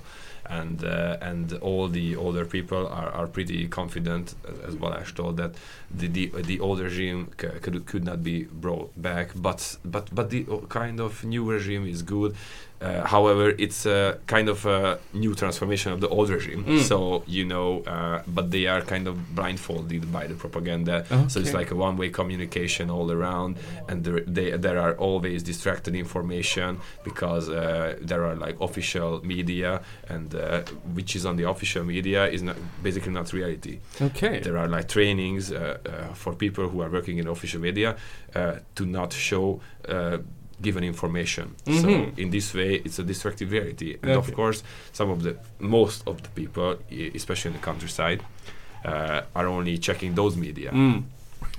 [0.48, 4.36] And uh, and all the older people are, are pretty confident,
[4.68, 5.56] as Balázs told, that
[5.90, 9.32] the the, the old regime could could not be brought back.
[9.36, 12.36] But but but the kind of new regime is good.
[12.82, 16.64] Uh, however, it's a kind of a new transformation of the old regime.
[16.66, 16.82] Mm.
[16.82, 21.06] So you know, uh, but they are kind of blindfolded by the propaganda.
[21.30, 23.58] So it's like a one-way communication all around,
[23.90, 29.82] and there they, there are always distracted information because uh, there are like official media,
[30.10, 30.62] and uh,
[30.94, 33.80] which is on the official media is not basically not reality.
[34.02, 37.96] okay There are like trainings uh, uh, for people who are working in official media
[38.36, 40.18] uh, to not show uh,
[40.62, 41.56] given information.
[41.66, 41.82] Mhm.
[41.82, 41.88] So
[42.18, 43.98] in this way, it's a destructive reality.
[44.02, 44.64] And of course,
[44.94, 48.22] some of the most of the people, e- especially in the countryside,
[48.86, 50.72] uh, are only checking those media.
[50.72, 51.04] mm.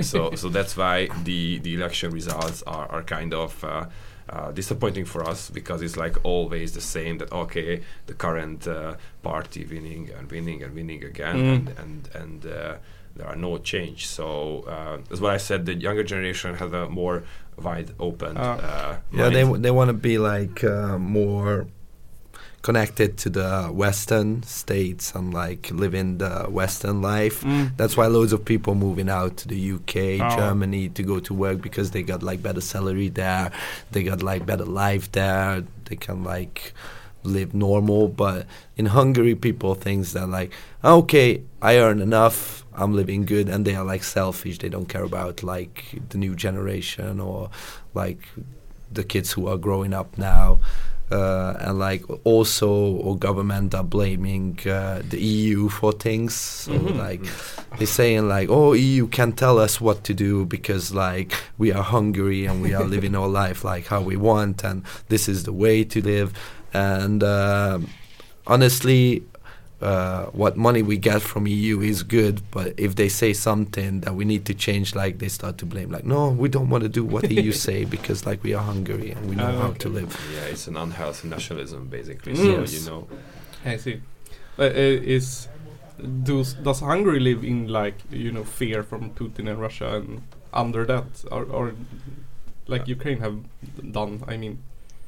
[0.01, 3.85] so so that's why the the election results are, are kind of uh,
[4.29, 8.95] uh, disappointing for us because it's like always the same that okay the current uh,
[9.23, 11.55] party winning and winning and winning again Mm.
[11.57, 12.75] and and and uh,
[13.17, 14.27] there are no change so
[14.75, 17.23] uh, as what I said the younger generation has a more
[17.63, 18.59] wide open Ah.
[18.61, 21.67] uh, yeah they they want to be like uh, more
[22.63, 27.77] connected to the western states and like living the western life Mm.
[27.77, 30.37] That's why loads of people moving out to the UK, Oh.
[30.37, 33.53] Germany to go to work because they got like better salary there,
[33.93, 36.75] they got like better life there, they can like
[37.23, 38.09] live normal.
[38.09, 40.51] But in Hungary, people think that like,
[40.83, 44.59] okay, I earn enough, I'm living good, and they are like selfish.
[44.59, 45.77] They don't care about like
[46.11, 47.51] the new generation or
[47.95, 48.21] like
[48.93, 50.59] the kids who are growing up now.
[51.09, 52.69] uh, and like also
[53.07, 56.35] our government are blaming uh, the EU for things.
[56.35, 56.99] So Mhm.
[56.99, 57.23] like
[57.79, 61.85] they're saying like, oh, EU can't tell us what to do because like we are
[61.85, 65.53] Hungary and we are living our life like how we want, and this is the
[65.53, 66.29] way to live.
[66.75, 67.87] And um
[68.47, 69.23] honestly,
[69.81, 74.15] uh, what money we get from EU is good, but if they say something that
[74.15, 76.89] we need to change, like they start to blame, like, no, we don't want to
[76.89, 79.79] do what EU say because like we are Hungary and we know Oh, how okay.
[79.81, 80.17] to live.
[80.35, 82.33] Yeah, it's an unhealthy nationalism basically.
[82.33, 82.37] Mm.
[82.37, 82.73] So Yes.
[82.85, 83.07] you know,
[83.65, 84.01] I see.
[84.59, 84.69] Uh, uh,
[85.17, 85.49] is
[86.23, 90.23] does does Hungary live in like you know fear from Putin and Russia and
[90.55, 91.75] under that or or
[92.67, 93.37] like Ukraine have
[93.93, 94.23] done?
[94.27, 94.59] I mean,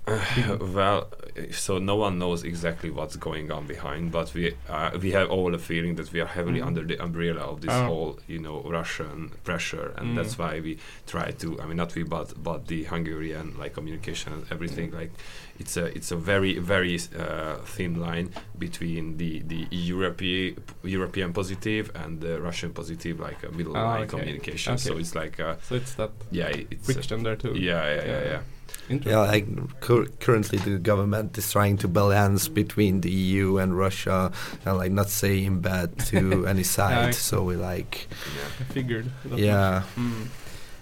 [0.61, 1.09] well,
[1.53, 5.55] so no one knows exactly what's going on behind, but we uh, we have all
[5.55, 6.67] a feeling that we are heavily Mhm.
[6.67, 7.87] under the umbrella of this Oh.
[7.87, 10.17] whole, you know, Russian pressure, and Mm.
[10.17, 11.61] that's why we try to.
[11.61, 14.91] I mean, not we, but but the Hungarian like communication and everything.
[15.01, 15.13] Like,
[15.59, 21.91] it's a it's a very very uh, thin line between the the European European positive
[21.95, 24.19] and the Russian positive, like a middle Ah, line okay.
[24.19, 24.79] communication.
[24.79, 27.55] So it's like, uh, so it's that yeah, it's uh, friction there too.
[27.55, 28.31] yeah, yeah, yeah, Yeah.
[28.31, 28.43] yeah.
[28.89, 29.13] Interesting.
[29.13, 34.33] Yeah, like cur- currently the government is trying to balance between the EU and Russia
[34.65, 37.09] and like not saying bad to any side.
[37.09, 38.45] I- so we like, yeah.
[38.61, 39.11] I figured.
[39.35, 40.27] yeah, Mm.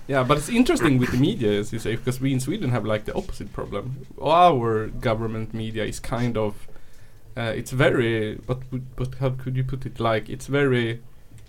[0.09, 2.85] Yeah, but it's interesting with the media, as you say, because we in Sweden have
[2.85, 4.07] like the opposite problem.
[4.23, 6.69] Our government media is kind of,
[7.37, 8.59] uh, it's very, but
[8.95, 9.99] but how could you put it?
[9.99, 11.01] Like it's very,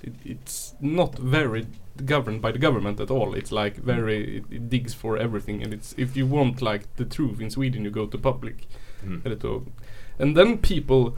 [0.08, 1.66] it, it's not very
[2.06, 3.34] governed by the government at all.
[3.36, 7.06] It's like very, it, it digs for everything, and it's if you want like the
[7.06, 8.68] truth in Sweden, you go to public,
[9.06, 9.62] Mm.
[10.20, 11.18] and then people.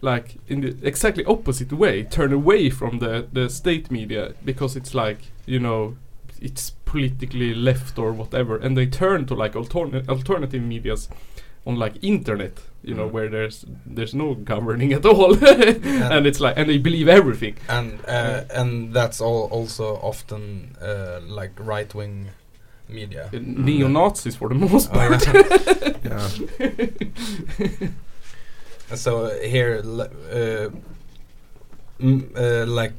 [0.00, 4.94] Like in the exactly opposite way, turn away from the the state media because it's
[4.94, 5.96] like you know
[6.40, 11.08] it's politically left or whatever and they turn to like alterna- alternative medias
[11.66, 13.12] on like internet you know Mm.
[13.12, 17.98] where there's there's no governing at all and it's like and they believe everything and
[18.08, 22.28] uh, and that's all also often uh, like right wing
[22.88, 23.28] media.
[23.34, 25.26] Uh, neo-nazis for the most Oh, part
[26.04, 26.28] yeah.
[27.58, 27.88] yeah.
[28.94, 30.00] So here, l-
[30.32, 30.70] uh,
[32.00, 32.94] m- uh, like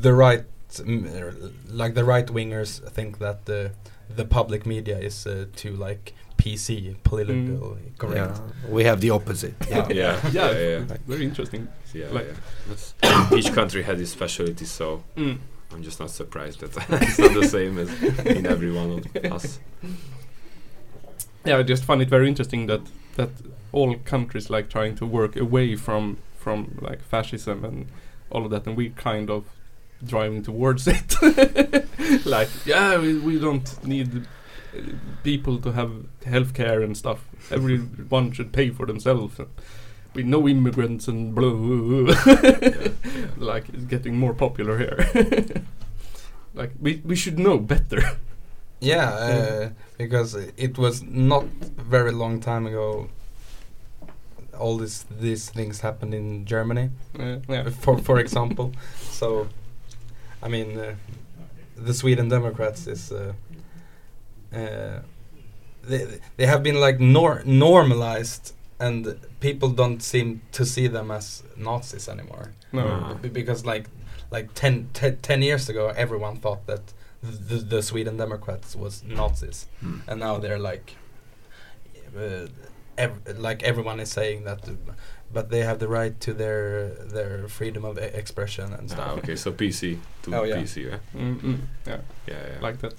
[0.00, 0.44] the right,
[0.86, 3.72] m- like the right wingers think that the
[4.14, 8.16] the public media is uh, too like PC, politically correct.
[8.16, 8.70] yeah.
[8.70, 9.54] We have the opposite.
[9.70, 9.86] Yeah.
[9.90, 10.96] yeah, yeah, yeah, yeah.
[11.06, 12.34] very interesting Yeah, Like-
[13.02, 13.34] yeah.
[13.38, 15.38] Each country has its specialty, so Mm.
[15.72, 16.72] I'm just not surprised that
[17.02, 17.88] it's not the same as
[18.36, 19.58] in every one of us.
[21.44, 22.80] yeah i just find it very interesting that
[23.16, 23.30] that
[23.72, 27.86] all countries like trying to work away from from like fascism and
[28.30, 29.44] all of that and we kind of
[30.04, 31.16] driving towards it
[32.26, 34.26] like yeah we, we don't need
[35.22, 35.90] people to have
[36.24, 39.40] healthcare and stuff everyone should pay for themselves
[40.14, 41.50] we know immigrants and blah
[43.36, 44.98] like it's getting more popular here
[46.54, 48.02] like we, we should know better
[48.80, 51.44] Yeah, uh, because it was not
[51.90, 53.08] very long time ago.
[54.56, 58.70] All this these things happened in Germany, Uh, yeah for for example.
[59.10, 59.48] so,
[60.42, 60.94] I mean, uh,
[61.86, 63.10] the Sweden Democrats is.
[64.52, 65.00] Uh,
[65.82, 71.42] they they have been like nor- normalized, and people don't seem to see them as
[71.56, 72.52] Nazis anymore.
[72.72, 73.14] no Ah.
[73.22, 73.88] B- because like
[74.30, 76.80] like 10, 10, 10 years ago everyone thought that
[77.22, 80.00] the, the Sweden Democrats was Nazis Hmm.
[80.06, 80.96] and now they're like
[82.16, 82.46] uh,
[82.96, 84.60] ev- like everyone is saying that
[85.32, 89.18] but they have the right to their their freedom of e- expression and stuff Ah,
[89.18, 90.56] okay, so PC to Oh, yeah.
[90.62, 92.60] PC, yeah, mm, mm, yeah yeah, yeah.
[92.60, 92.94] like that.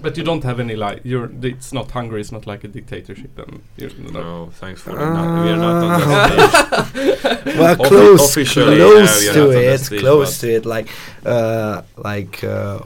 [0.00, 1.30] But you don't have any like you're.
[1.42, 2.20] It's not Hungary.
[2.20, 4.20] It's not like a dictatorship, and you're no.
[4.22, 7.44] no, thanks for the not, we are not on Uh, that stage.
[7.58, 10.66] well, Offi- close, officially, close yeah, to not on that it, stage, close to it.
[10.66, 10.88] Like,
[11.24, 12.80] uh, like uh,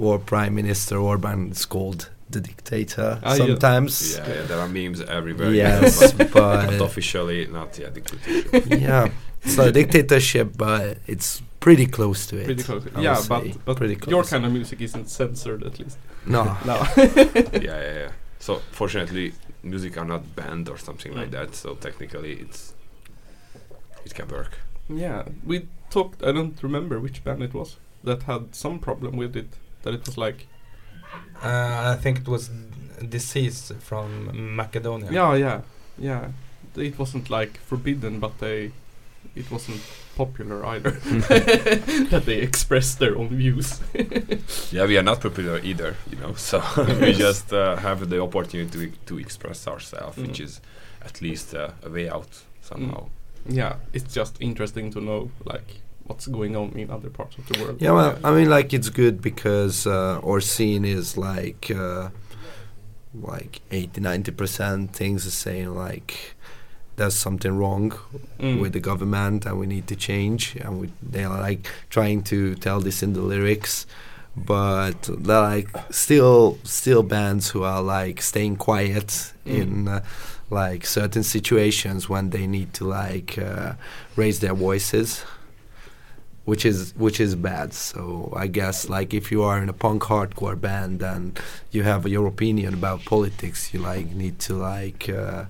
[0.00, 4.16] our prime minister Orban is called the dictator Ah, sometimes.
[4.16, 5.50] Yeah, yeah, there are memes everywhere.
[5.50, 8.64] you know, Yes, but, but but officially not yet dictatorship.
[8.80, 9.10] yeah,
[9.42, 12.44] it's not a dictatorship, but it's pretty close to it.
[12.46, 12.86] Pretty close.
[12.94, 14.30] I Yeah, would but but pretty your close.
[14.30, 15.98] kind of music isn't censored at least.
[16.26, 16.76] No, No.
[16.96, 18.12] yeah, yeah, yeah.
[18.38, 19.32] So fortunately,
[19.62, 21.32] music are not banned or something like Mm.
[21.32, 21.54] that.
[21.54, 22.74] So technically, it's
[24.04, 24.58] it can work.
[24.88, 26.22] yeah, we talked.
[26.22, 29.48] I don't remember which band it was that had some problem with it.
[29.82, 30.46] That it was like.
[31.42, 32.50] uh, I think it was
[33.08, 35.60] Disease from Macedonia Yeah, yeah,
[35.98, 36.28] yeah.
[36.76, 38.70] It wasn't like forbidden, but they.
[39.34, 39.80] It wasn't
[40.16, 40.90] popular either.
[42.10, 43.80] that they express their own views.
[44.72, 46.34] Yeah, we are not popular either, you know.
[46.34, 46.62] So
[47.00, 50.44] we just uh, have the opportunity to, to express ourselves, which Mm.
[50.44, 50.60] is
[51.04, 53.08] at least uh, a way out somehow.
[53.48, 57.62] yeah, it's just interesting to know like what's going on in other parts of the
[57.62, 57.80] world.
[57.82, 62.08] Yeah, well, I mean, like it's good because uh, our scene is like uh,
[63.14, 66.34] like 80 90 percent things are saying like
[66.96, 67.92] there's something wrong
[68.38, 68.60] Mm.
[68.60, 72.54] with the government and we need to change and we, they are like trying to
[72.56, 73.86] tell this in the lyrics
[74.36, 79.08] but they're like still still bands who are like staying quiet
[79.46, 79.60] Mm.
[79.60, 80.00] in uh,
[80.50, 83.72] like certain situations when they need to like uh,
[84.16, 85.24] raise their voices
[86.44, 90.02] which is which is bad so i guess like if you are in a punk
[90.02, 91.38] hardcore band and
[91.70, 95.44] you have your opinion about politics you like need to like uh,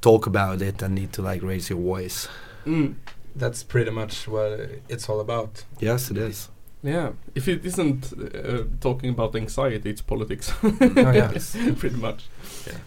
[0.00, 2.28] talk about it and need to like raise your voice
[2.66, 2.94] Mm.
[3.36, 5.64] That's pretty much what it's all about.
[5.80, 6.48] yes it is
[6.82, 10.52] Yeah, if it isn't uh, talking about anxiety, it's politics.
[10.62, 11.28] Oh, yeah.
[11.78, 12.24] pretty much.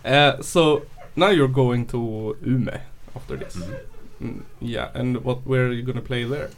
[0.04, 0.82] Uh, so
[1.16, 2.82] now you're going to Umeå
[3.16, 3.56] after this.
[4.22, 5.46] Mm, yeah, and what?
[5.46, 6.50] Where are you gonna play there?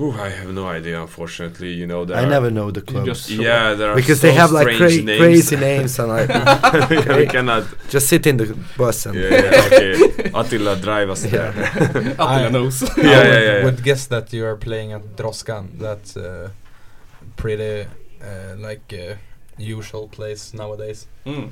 [0.00, 1.72] Ooh, I have no idea, unfortunately.
[1.80, 4.26] You know, there i never know the You clubs just- Yeah, there are because so
[4.28, 5.20] they have like cra- names.
[5.20, 6.28] crazy names and like
[7.20, 7.64] we cannot.
[7.90, 9.94] just sit in the bus and Yeah, yeah, okay.
[10.40, 11.50] Attila, drive us there.
[12.24, 12.76] Attila I- knows.
[12.82, 13.64] Yeah, I yeah, would, yeah, yeah.
[13.64, 15.64] would guess that you are playing at Droskan.
[15.78, 16.50] That's uh,
[17.36, 17.86] pretty
[18.22, 19.14] uh, like uh,
[19.58, 21.06] usual place nowadays.
[21.26, 21.50] Mm.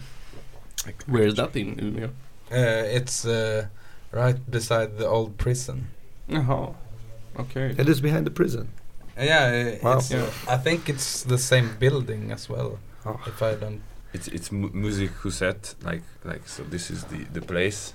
[1.09, 2.09] Where is that in Umeå?
[2.53, 3.67] Uh, it's uh,
[4.13, 5.89] right beside the old prison.
[6.31, 6.75] Jaha.
[7.39, 7.75] Okay.
[7.79, 8.67] it is behind the prison
[9.19, 9.99] Uh, yeah, uh, Wow.
[9.99, 10.55] it's, Yeah.
[10.55, 12.71] I think it's the same building as well.
[13.07, 13.19] Oh.
[13.27, 13.81] If I don't.
[14.13, 16.63] It's it's mu- music huset, like like so.
[16.71, 17.95] This is the the place.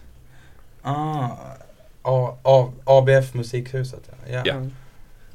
[0.84, 1.58] Ah,
[2.06, 4.04] A- A- ABF Musikhuset.
[4.28, 4.44] Yeah.
[4.46, 4.62] Yeah.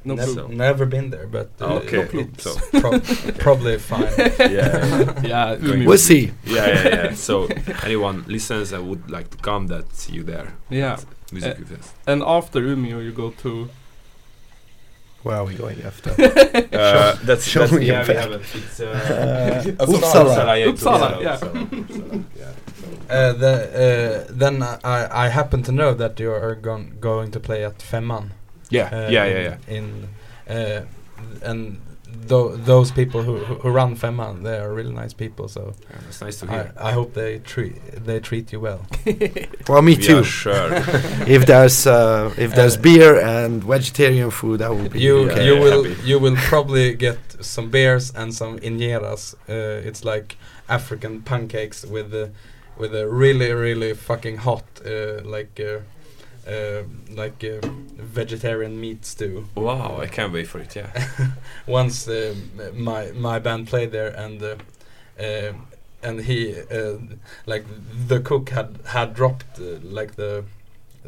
[0.03, 0.47] No Nev- clue.
[0.49, 2.21] Never been there, but uh, Okay, No clue.
[2.33, 2.99] it's so pro-
[3.45, 4.07] probably fine.
[4.39, 7.13] yeah, yeah, yeah, we'll see yeah, yeah, yeah.
[7.15, 7.47] So
[7.83, 10.47] anyone listens and would like to come, that's you there.
[10.69, 10.97] Yeah,
[11.31, 13.69] Music Uh, and after Umeå you go to.
[15.23, 16.11] Where are we going after
[16.77, 18.41] Uh, that's show that's, me yeah, we have it.
[18.53, 18.85] It's uh,
[19.79, 20.59] Uh, Uppsala.
[20.59, 21.37] yeah, Uppsala, yeah.
[21.37, 22.51] Uppsala, Uppsala, yeah.
[23.09, 27.39] Uh, the, uh, then I, I happen to know that you are gon- going to
[27.39, 28.31] play at Femman.
[28.69, 29.75] Yeah, uh, yeah, yeah, yeah.
[29.75, 30.07] In
[30.49, 30.81] uh,
[31.41, 31.79] and
[32.27, 35.47] tho- those people who, who who run Femman, they are really nice people.
[35.47, 36.73] So Yeah, That's nice to I, hear.
[36.89, 38.81] I hope they treat they treat you well.
[39.69, 40.69] well me Yeah, too sure.
[41.27, 45.39] if there's uh, if there's Uh, beer and vegetarian food that will be You Yeah,
[45.41, 46.09] you yeah, will happy.
[46.09, 49.35] you will probably get some beers and some injeras.
[49.49, 50.37] Uh, it's like
[50.69, 52.29] African pancakes with the
[52.79, 55.59] with a really really fucking hot uh, like
[56.47, 56.83] uh,
[57.15, 57.59] like uh,
[57.97, 59.45] vegetarian meat stew.
[59.55, 60.75] wow, I can't wait for it.
[60.75, 60.89] Yeah.
[61.67, 62.33] Once uh,
[62.73, 64.55] my my band played there and uh,
[65.19, 65.53] uh,
[66.03, 66.97] and he uh,
[67.45, 67.65] like
[68.07, 70.43] the cook had had dropped like the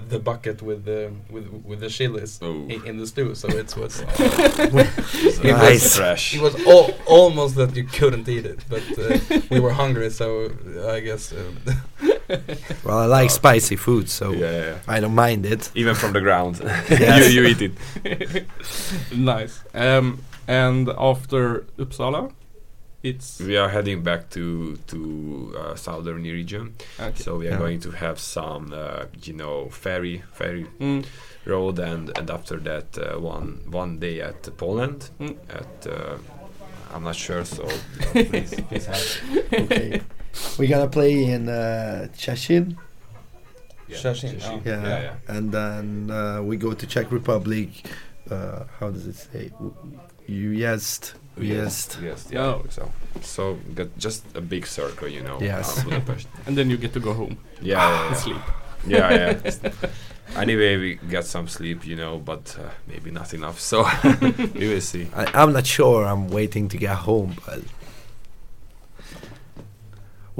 [0.09, 2.65] the bucket with the with with the chilies Oh.
[2.73, 6.35] in, in the stew so it was It's It uh, was- fresh.
[6.35, 9.19] it was al- almost that you couldn't eat it but uh,
[9.51, 10.51] we were hungry so
[10.95, 11.33] I guess
[12.83, 14.77] well I like spicy food so yeah, yeah, yeah.
[14.87, 17.73] I don't mind it Even from the ground, you you eat it.
[19.15, 19.63] nice.
[19.73, 22.31] Um, and after Uppsala,
[23.03, 24.97] it's We are heading back to to
[25.57, 27.23] uh, southern region, okay.
[27.23, 27.57] so we are Yeah.
[27.59, 31.05] going to have some, uh, you know, ferry ferry Mm,
[31.45, 35.09] road, and and after that uh, one one day at Poland.
[35.19, 35.35] Mm.
[35.49, 36.17] At uh,
[36.93, 37.63] I'm not sure, so
[38.11, 39.07] please, please help.
[39.53, 40.01] okay
[40.57, 42.75] we're gonna play in uh, Chashin
[43.87, 44.61] Yeah, Szczecin, Szczecin.
[44.65, 44.69] oh.
[44.69, 45.35] yeah, yeah, yeah.
[45.37, 47.69] and then uh, we go to Czech Republic
[48.31, 49.51] uh, how does it say
[50.27, 52.39] Ujezd Ujezd Yes, Yeah.
[52.39, 52.69] yeah.
[52.69, 55.39] So, so got just a big circle, you know.
[55.41, 55.85] Yes.
[56.45, 58.21] and then you get to go home yeah, yeah, and yeah.
[58.21, 58.41] sleep.
[58.87, 59.89] yeah, yeah.
[60.41, 63.59] anyway, we get some sleep, you know, but uh, maybe not enough.
[63.59, 63.87] So
[64.53, 65.07] we will see.
[65.15, 67.59] I, I'm not sure I'm waiting to get home but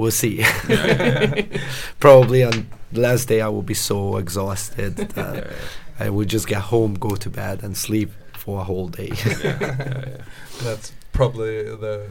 [0.00, 0.42] we'll see
[2.00, 6.24] probably on the last day I will be so exhausted that yeah, yeah, I will
[6.24, 9.12] just get home, go to bed, and sleep for a whole day.
[9.24, 10.16] yeah, yeah, yeah.
[10.62, 12.08] that's probably the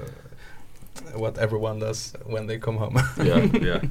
[1.16, 3.82] what everyone does when they come home yeah, yeah.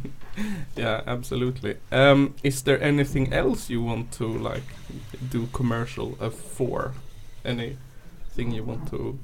[0.76, 1.76] Yeah, absolutely.
[1.90, 4.62] Um, is there anything else you want to like
[5.30, 6.94] do commercial uh, for?
[7.44, 9.18] Anything you want to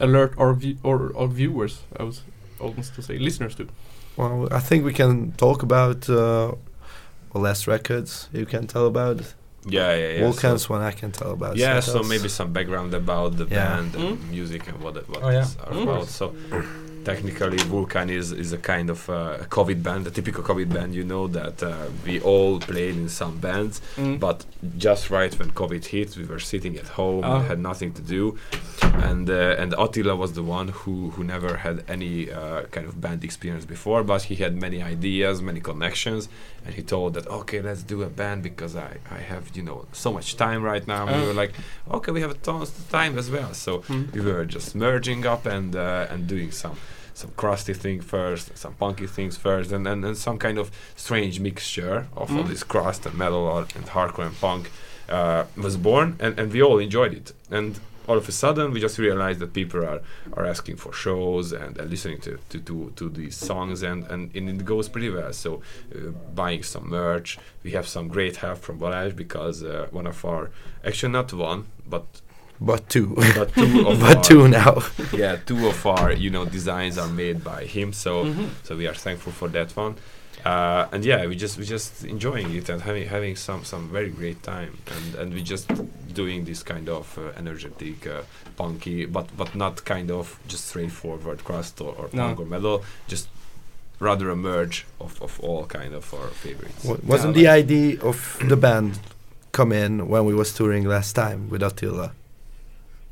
[0.00, 1.82] alert our view or our viewers?
[1.98, 2.22] I was
[2.60, 3.66] almost to say listeners to.
[4.16, 6.52] well, I think we can talk about uh,
[7.34, 8.28] last records.
[8.32, 9.20] You can tell about.
[9.66, 10.20] Yeah, yeah, yeah.
[10.24, 11.56] Volcans so, one I can tell about.
[11.56, 13.56] yeah, so so maybe some background about the Yeah.
[13.76, 14.30] band and Mm.
[14.30, 15.42] music and what it, what Oh, yeah.
[15.42, 15.82] it's are Mm.
[15.82, 16.06] about.
[16.08, 16.34] So
[17.12, 20.90] technically, VLKN is is a kind of uh, a COVID band, a typical COVID band.
[21.00, 21.70] You know that uh,
[22.06, 24.18] we all played in some bands, Mm.
[24.26, 24.38] but
[24.86, 27.40] just right when COVID hit, we were sitting at home, Ah.
[27.52, 28.22] had nothing to do,
[29.10, 32.94] and uh, and Attila was the one who who never had any uh, kind of
[33.04, 36.22] band experience before, but he had many ideas, many connections,
[36.64, 39.78] and he told that okay, let's do a band because I I have you know
[40.04, 41.02] so much time right now.
[41.06, 41.28] And we Ah.
[41.30, 41.52] were like,
[41.96, 44.04] okay, we have tons of time as well, so Mm.
[44.14, 46.76] we were just merging up and uh, and doing some
[47.18, 50.66] some crusty thing first, some punky things first, and and, and some kind of
[50.96, 52.48] strange mixture of all Mm.
[52.52, 53.42] this crust and metal
[53.76, 54.64] and hardcore and punk
[55.16, 57.28] uh, was born, and, and we all enjoyed it.
[57.58, 57.70] And
[58.08, 60.00] all of a sudden, we just realized that people are,
[60.36, 64.22] are asking for shows and, and listening to, to, to, to these songs, and, and,
[64.36, 65.32] and it goes pretty well.
[65.32, 65.50] So,
[65.94, 65.98] uh,
[66.34, 70.50] buying some merch, we have some great help from Balázs because uh, one of our,
[70.88, 71.60] actually not one,
[71.94, 72.06] but
[72.60, 74.82] but two, but two of but our, two now.
[75.12, 77.92] yeah, two of our you know designs are made by him.
[77.92, 78.48] So Mhm.
[78.64, 79.94] so we are thankful for that one.
[80.44, 84.08] Uh, and yeah, we just we just enjoying it and having having some some very
[84.10, 85.68] great time and and we just
[86.14, 88.22] doing this kind of uh, energetic, uh,
[88.56, 92.22] punky, but but not kind of just straightforward crust or, or No.
[92.22, 92.82] punk or metal.
[93.08, 93.28] Just
[94.00, 96.84] rather a merge of, of all kind of our favorites.
[96.84, 99.00] Wa- Wasn't Yeah, the idea of the band
[99.50, 102.12] come in when we was touring last time with Attila?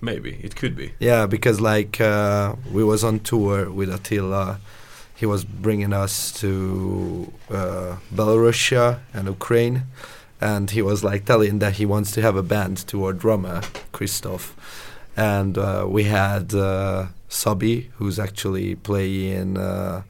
[0.01, 0.93] Maybe it could be.
[0.99, 4.61] Yeah, because like uh, we was on tour with Attila.
[5.15, 9.85] He was bringing us to uh, Belarusia and Ukraine,
[10.41, 13.63] and he was like telling that he wants to have a band to our drummer
[13.93, 14.55] Christoph,
[15.17, 20.03] and uh, we had uh, Sabi, who's actually playing uh,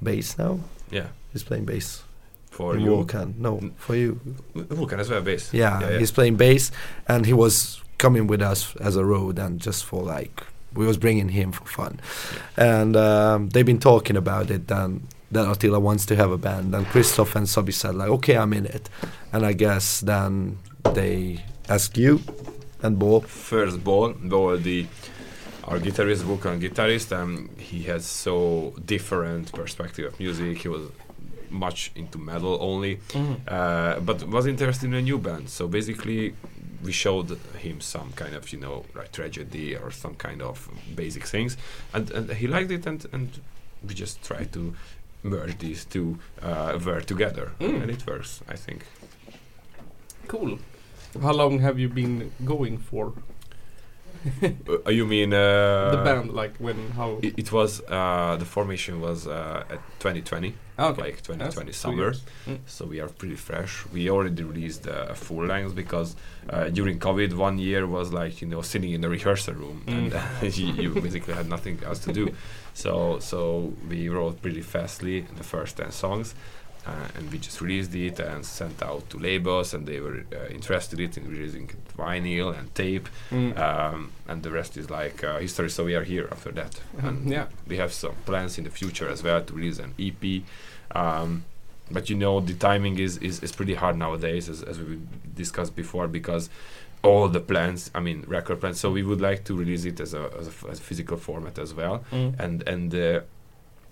[0.00, 0.60] bass now.
[0.90, 2.02] Yeah, He's playing bass
[2.50, 2.90] for in you.
[2.90, 3.36] VLKN.
[3.38, 4.20] No, for you.
[4.54, 5.52] VLKN as well, bass.
[5.52, 6.70] Yeah, he's playing bass,
[7.08, 10.42] and he was coming with us as a road, and just for like
[10.74, 12.00] we was bringing him for fun,
[12.56, 14.70] and um, they've been talking about it.
[14.70, 18.36] And that Attila wants to have a band, and Christoph and Sabi said like, okay,
[18.38, 18.88] I'm in it,
[19.32, 20.58] and I guess then
[20.94, 22.20] they ask you
[22.82, 23.20] and Bo.
[23.20, 24.86] first ball, though the
[25.64, 30.56] our guitarist, VLKN guitarist, and he has so different perspective of music.
[30.58, 30.82] He was
[31.50, 33.36] much into metal only, Mhm.
[33.48, 35.50] uh, but was interested in a new band.
[35.50, 36.34] So basically,
[36.84, 41.24] we showed him some kind of you know like tragedy or some kind of basic
[41.26, 41.56] things,
[41.94, 43.40] and, and he liked it, and and
[43.86, 44.74] we just tried to
[45.22, 47.82] merge these two uh, work together, Mm.
[47.82, 48.40] and it works.
[48.48, 48.84] I think.
[50.28, 50.58] Cool.
[51.22, 53.12] How long have you been going for
[54.86, 56.32] Uh, you mean uh, the band?
[56.32, 56.90] Like when?
[56.92, 57.18] How?
[57.22, 61.02] It, it was uh, the formation was uh, at 2020, Ah, okay.
[61.02, 62.12] like 2020 That's summer.
[62.46, 62.58] Mm.
[62.66, 63.84] So we are pretty fresh.
[63.92, 66.16] We already released uh, a full length because
[66.50, 70.12] uh, during COVID, one year was like you know sitting in the rehearsal room and
[70.12, 70.58] Mm.
[70.58, 72.24] you, you basically had nothing else to do.
[72.74, 76.34] So so we wrote pretty fastly the first 10 songs.
[76.86, 80.46] Uh, and we just released it and sent out to labels, and they were uh,
[80.50, 81.68] interested in releasing
[81.98, 83.58] vinyl and tape, Mm.
[83.58, 85.68] um, and the rest is like uh, history.
[85.68, 87.46] So we are here after that, and yeah.
[87.66, 90.42] we have some plans in the future as well to release an EP.
[90.96, 91.44] Um,
[91.90, 94.98] but you know the timing is, is, is pretty hard nowadays, as, as we
[95.34, 96.48] discussed before, because
[97.02, 98.80] all the plans, I mean record plans.
[98.80, 101.16] So we would like to release it as a, as a, f- as a physical
[101.18, 102.38] format as well, Mm.
[102.40, 102.94] and and.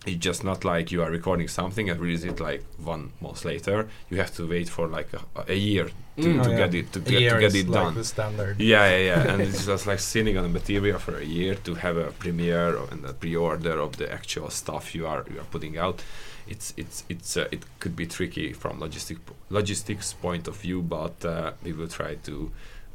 [0.06, 3.88] It's just not like you are recording something and release it like one month later.
[4.10, 5.20] You have to wait for like a,
[5.52, 5.92] a year to,
[6.22, 6.42] Mm.
[6.44, 6.80] to Oh, get yeah.
[6.80, 7.94] it to A get, year to get is it like done.
[7.94, 8.60] the standard.
[8.60, 9.28] Yeah, yeah, yeah.
[9.32, 12.76] and it's just like sitting on the material for a year to have a premiere
[12.90, 16.02] and a pre-order of the actual stuff you are you are putting out.
[16.48, 19.18] It's it's it's uh, it could be tricky from logistic
[19.50, 22.34] logistics point of view, but uh, we will try to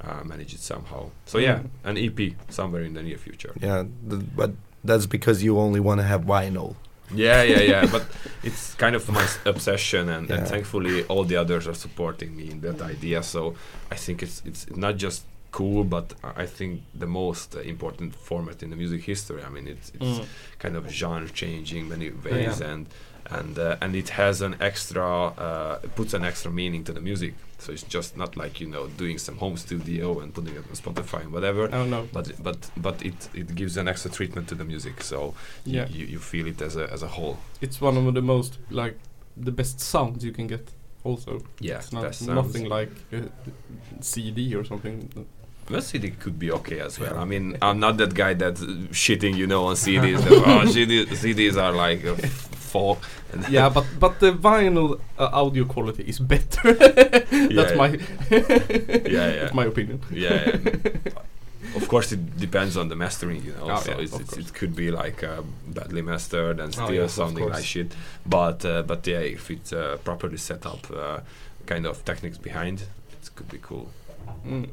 [0.06, 1.02] uh, manage it somehow.
[1.26, 1.90] So yeah, Mm.
[1.90, 3.54] an EP somewhere in the near future.
[3.60, 4.52] Yeah, th- but
[4.84, 6.76] that's because you only want to have vinyl.
[7.16, 7.86] Yeah, yeah, yeah.
[7.92, 8.04] but
[8.44, 10.38] it's kind of my s- obsession, and, Yeah.
[10.38, 13.22] and thankfully all the others are supporting me in that idea.
[13.24, 13.56] So
[13.92, 18.16] I think it's it's not just cool, but I I think the most uh, important
[18.16, 19.42] format in the music history.
[19.44, 20.26] I mean, it's it's Mm.
[20.60, 22.72] kind of genre changing many ways, Yeah.
[22.72, 22.86] and
[23.32, 27.34] and uh, and it has an extra uh, puts an extra meaning to the music.
[27.60, 30.76] So it's just not like you know doing some home studio and putting it on
[30.76, 31.70] Spotify and whatever.
[31.74, 32.08] Oh no.
[32.12, 35.04] But but but it it gives an extra treatment to the music.
[35.04, 35.34] So
[35.66, 35.88] Yeah.
[35.90, 37.38] you, you feel it as a as a whole.
[37.62, 38.96] It's one of the most like
[39.38, 40.70] the best sounds you can get.
[41.04, 43.24] Also, Yeah, it's not nothing like a
[44.02, 45.10] CD or something.
[45.70, 47.18] Well, CD could be okay as well.
[47.18, 50.22] I mean, I'm not that guy that's uh, shitting, you know, on CDs.
[50.24, 52.04] that, oh, CD, CDs are like
[52.72, 52.98] fall.
[53.34, 56.74] And yeah, but but the vinyl uh, audio quality is better.
[56.74, 57.76] That's Yeah.
[57.78, 57.88] my
[58.30, 59.40] Yeah, yeah.
[59.42, 60.00] That's my opinion.
[60.12, 60.50] yeah.
[60.54, 61.14] and
[61.76, 63.72] of course, it depends on the mastering, you know.
[63.72, 66.94] Oh, so yeah, it's, it's, it could be like uh, badly mastered and Oh, still
[66.94, 67.96] yeah, sounding like shit.
[68.26, 71.20] But uh, but yeah, if it's uh, properly set up, uh,
[71.66, 72.82] kind of techniques behind,
[73.22, 73.88] it could be cool.
[74.46, 74.68] Mm.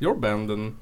[0.00, 0.76] Your band and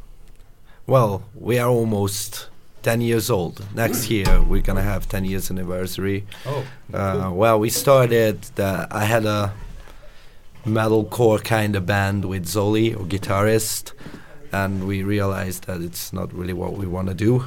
[0.87, 2.49] Well, we are almost
[2.85, 3.65] 10 years old.
[3.75, 6.25] Next year we're gonna have 10 years anniversary.
[6.47, 8.43] Oh, Uh, well, we started.
[8.55, 9.53] The, I had a
[10.67, 13.93] metalcore kind of band with Zoli, a guitarist,
[14.53, 17.45] and we realized that it's not really what we want to do.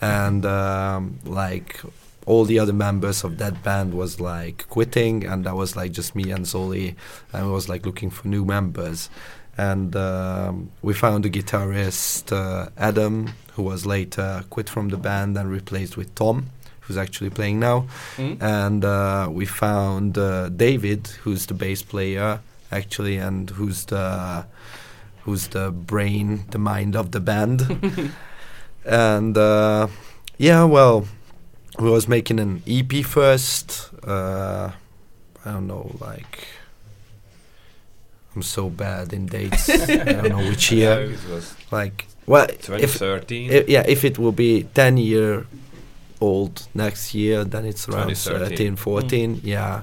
[0.00, 1.80] And um, like
[2.26, 6.14] all the other members of that band was like quitting, and that was like just
[6.16, 6.94] me and Zoli,
[7.32, 9.10] and we was like looking for new members.
[9.58, 15.36] And um, we found a guitarist, uh, Adam, who was later quit from the band
[15.36, 16.46] and replaced with Tom,
[16.82, 17.86] who's actually playing now
[18.16, 18.40] Mm.
[18.40, 22.40] and uh, we found uh, David, who's the bass player
[22.70, 24.44] actually, and who's the
[25.24, 27.60] who's the brain, the mind of the band.
[28.84, 29.88] and uh,
[30.38, 31.06] yeah, well,
[31.80, 33.90] we was making an EP first.
[34.06, 34.70] Uh,
[35.44, 36.46] I don't know, like
[38.34, 39.68] I'm so bad in dates.
[39.70, 41.16] I don't know which year.
[41.70, 43.64] Like, well, if 2013.
[43.68, 45.46] Yeah, if it will be 10 year
[46.20, 48.76] old next year, then it's around 13, 2013.
[48.76, 49.40] 14.
[49.42, 49.42] Yeah.
[49.42, 49.82] Yeah.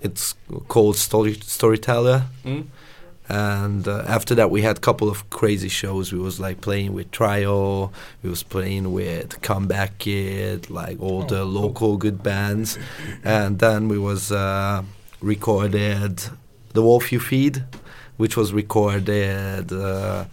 [0.00, 0.34] It's
[0.68, 2.24] called Story Storyteller.
[2.44, 2.66] Mm.
[3.30, 6.12] And uh, after that, we had a couple of crazy shows.
[6.12, 7.90] We was like playing with Trio,
[8.22, 11.44] we was playing with Comeback Kid, like all Oh, the cool.
[11.62, 12.78] local good bands.
[13.24, 14.82] and then we was uh,
[15.20, 16.22] recorded
[16.72, 17.64] The Wolf You Feed,
[18.16, 20.24] which was recorded uh,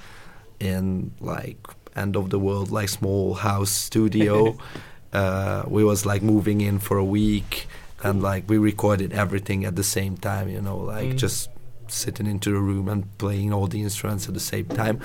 [0.59, 1.57] in like
[1.95, 4.57] end of the world, like small house studio.
[5.13, 7.67] uh, we was like moving in for a week,
[8.03, 10.49] and like we recorded everything at the same time.
[10.49, 11.17] You know, like Mm.
[11.17, 11.49] just
[11.87, 14.99] sitting into the room and playing all the instruments at the same time.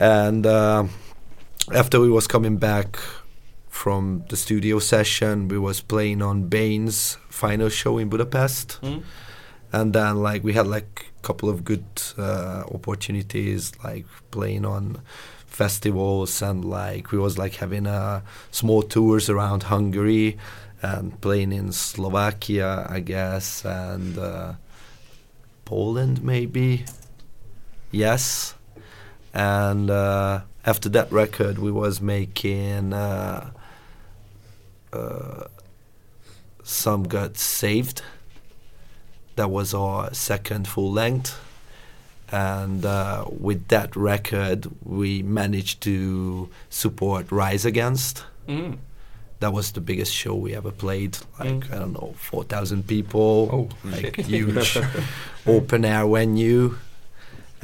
[0.00, 0.84] And uh,
[1.72, 2.98] after we was coming back
[3.68, 9.02] from the studio session, we was playing on Bane's final show in Budapest Mm.
[9.74, 11.84] And then like we had like a couple of good
[12.16, 15.02] uh, opportunities like playing on
[15.46, 18.20] festivals and like we was like having uh,
[18.52, 20.38] small tours around Hungary
[20.80, 24.52] and playing in Slovakia I guess and uh,
[25.64, 26.84] Poland maybe?
[27.90, 28.54] Yes.
[29.32, 33.50] And uh, after that record we was making uh,
[34.92, 35.44] uh,
[36.62, 38.02] some got saved
[39.36, 41.38] that was our second full length.
[42.32, 48.24] And uh, with that record we managed to support rise against.
[48.48, 48.78] Mm.
[49.40, 51.18] that was the biggest show we ever played.
[51.38, 51.72] Like Mm.
[51.74, 53.48] i don't know 4000 people.
[53.52, 54.78] Oh, like huge.
[55.46, 56.76] Open air venue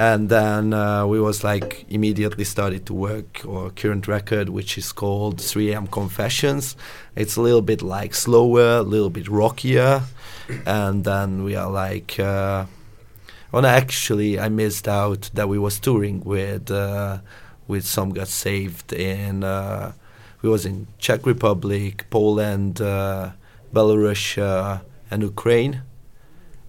[0.01, 4.93] and then uh, we was like immediately started to work our current record which is
[4.93, 6.75] called 3am confessions.
[7.15, 10.01] It's a little bit like slower a little bit rockier.
[10.65, 12.65] And then we are like uh,
[13.53, 17.19] well actually i missed out that we was touring with uh,
[17.69, 19.93] with some got saved in uh,
[20.41, 23.33] we was in czech republic poland uh,
[23.75, 24.79] belarus uh,
[25.11, 25.83] and ukraine.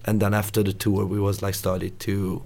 [0.04, 2.42] And then after the tour we was like started to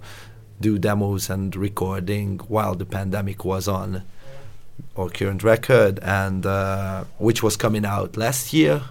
[0.60, 4.02] do demos and recording while the pandemic was on
[4.96, 8.82] our current record and uh, which was coming out last year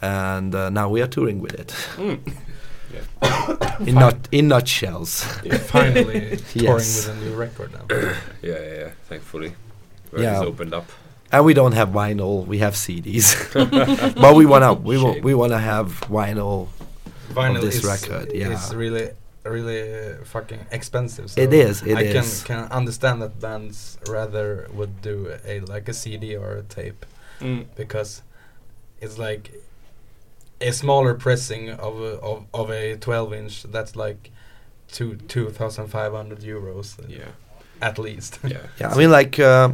[0.00, 2.20] and uh, now we are touring with it Mm.
[3.86, 5.22] in not in nutshells
[5.68, 7.06] finally touring Yes.
[7.06, 7.84] with a new record now.
[8.42, 8.90] yeah, yeah, yeah.
[9.08, 9.54] Thankfully,
[10.10, 10.38] where Yeah.
[10.40, 10.86] it's opened up.
[11.32, 13.26] and we don't have vinyl we have CDs
[14.22, 16.68] but we wanna we wa- we wanna have vinyl
[17.32, 18.50] Vinyl this is, record, yeah.
[18.50, 19.10] is really
[19.44, 21.30] really uh, fucking expensive.
[21.30, 22.42] So It is, it I is.
[22.44, 27.06] can can understand that bands rather would do a like a CD or a tape
[27.40, 27.64] Mm.
[27.74, 28.22] because
[29.00, 29.50] it's like
[30.60, 34.30] a smaller pressing of a, of, of a 12 inch that's like
[34.92, 37.30] two 2500 euros uh, Yeah,
[37.80, 38.58] at least yeah.
[38.80, 39.72] Yeah, I mean, like uh,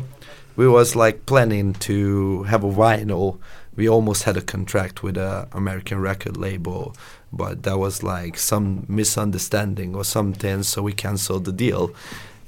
[0.57, 3.39] we was like planning to have a vinyl.
[3.77, 6.95] We almost had a contract with a American record label,
[7.33, 11.91] but that was like some misunderstanding or something, so we canceled the deal.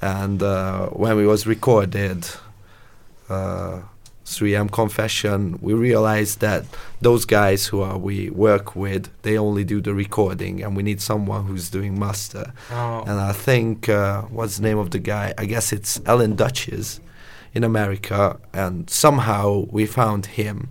[0.01, 2.25] And uh, when we was recorded,
[3.29, 3.81] uh,
[4.29, 6.63] 3M Confession, we realized that
[7.01, 11.01] those guys who are we work with, they only do the recording, and we need
[11.01, 15.33] someone who's doing master oh, and I think uh, what's the name of the guy?
[15.37, 16.99] I guess it's Alan Douches
[17.53, 20.69] in America, and somehow we found him,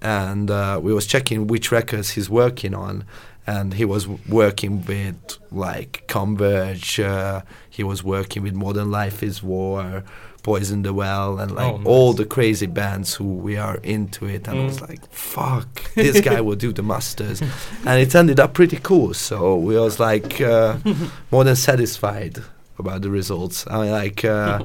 [0.00, 3.04] and uh, we was checking which records he's working on,
[3.46, 5.16] and he was working with
[5.52, 7.00] like Converge.
[7.00, 10.02] Uh, he was working with Modern Life Is War,
[10.42, 14.48] Poison the Well, and like Oh, all the crazy bands who we are into it.
[14.48, 14.88] And I was Mm.
[14.88, 17.40] like, "Fuck, this guy will do the masters,"
[17.86, 19.14] and it ended up pretty cool.
[19.14, 20.76] So we was like uh,
[21.30, 22.38] more than satisfied
[22.78, 23.64] about the results.
[23.68, 24.64] I mean, like uh,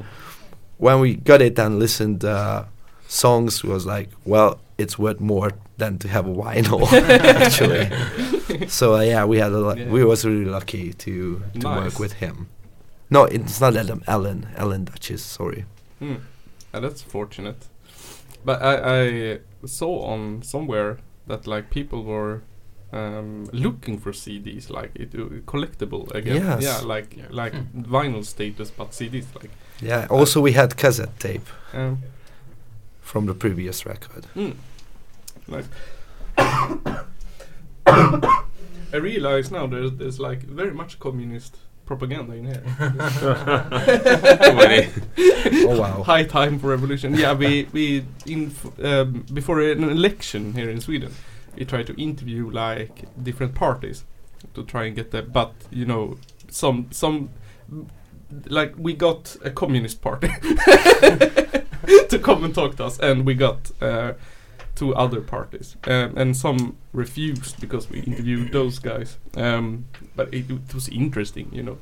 [0.78, 2.66] when we got it and listened uh,
[3.08, 5.52] songs, we was like, well, it's worth more
[5.82, 6.82] than to have a vinyl
[7.46, 7.86] actually.
[8.80, 9.92] so uh, yeah, we had a lu- Yeah.
[9.96, 11.14] we was really lucky to
[11.54, 11.78] to Nice.
[11.84, 12.36] work with him.
[13.10, 14.00] No, it's not Adam.
[14.08, 14.40] Ellen.
[14.58, 15.22] Alan Douches.
[15.38, 15.66] Sorry.
[16.00, 16.16] Hmm.
[16.74, 17.62] Yeah, that's fortunate.
[18.46, 18.74] But I,
[19.04, 22.42] I saw on somewhere that like people were
[22.94, 26.36] um, looking for CDs, like it uh, collectible again.
[26.36, 26.62] Yes.
[26.64, 27.28] Yeah, like Yeah.
[27.44, 29.52] like vinyl status, but CDs like.
[29.82, 30.08] Yeah.
[30.10, 31.98] Also, we had cassette tape Um,
[33.02, 34.26] from the previous record.
[34.36, 34.54] mm,
[35.48, 35.66] like.
[38.94, 42.64] I realize now there's there's like very much communist propaganda in here.
[45.68, 46.04] Oh wow.
[46.04, 47.16] High time for revolution.
[47.16, 51.14] Yeah, we we in f- um, before an election here in Sweden,
[51.56, 54.04] we try to interview like different parties
[54.54, 55.22] to try and get the.
[55.22, 56.18] But you know,
[56.50, 57.30] some some
[58.48, 60.28] like we got a communist party
[62.10, 64.14] to come and talk to us, and we got uh,
[64.82, 66.60] two other parties, um, and some
[66.94, 69.18] refused because we interviewed those guys.
[69.38, 71.78] Um, but it, it was interesting, you know.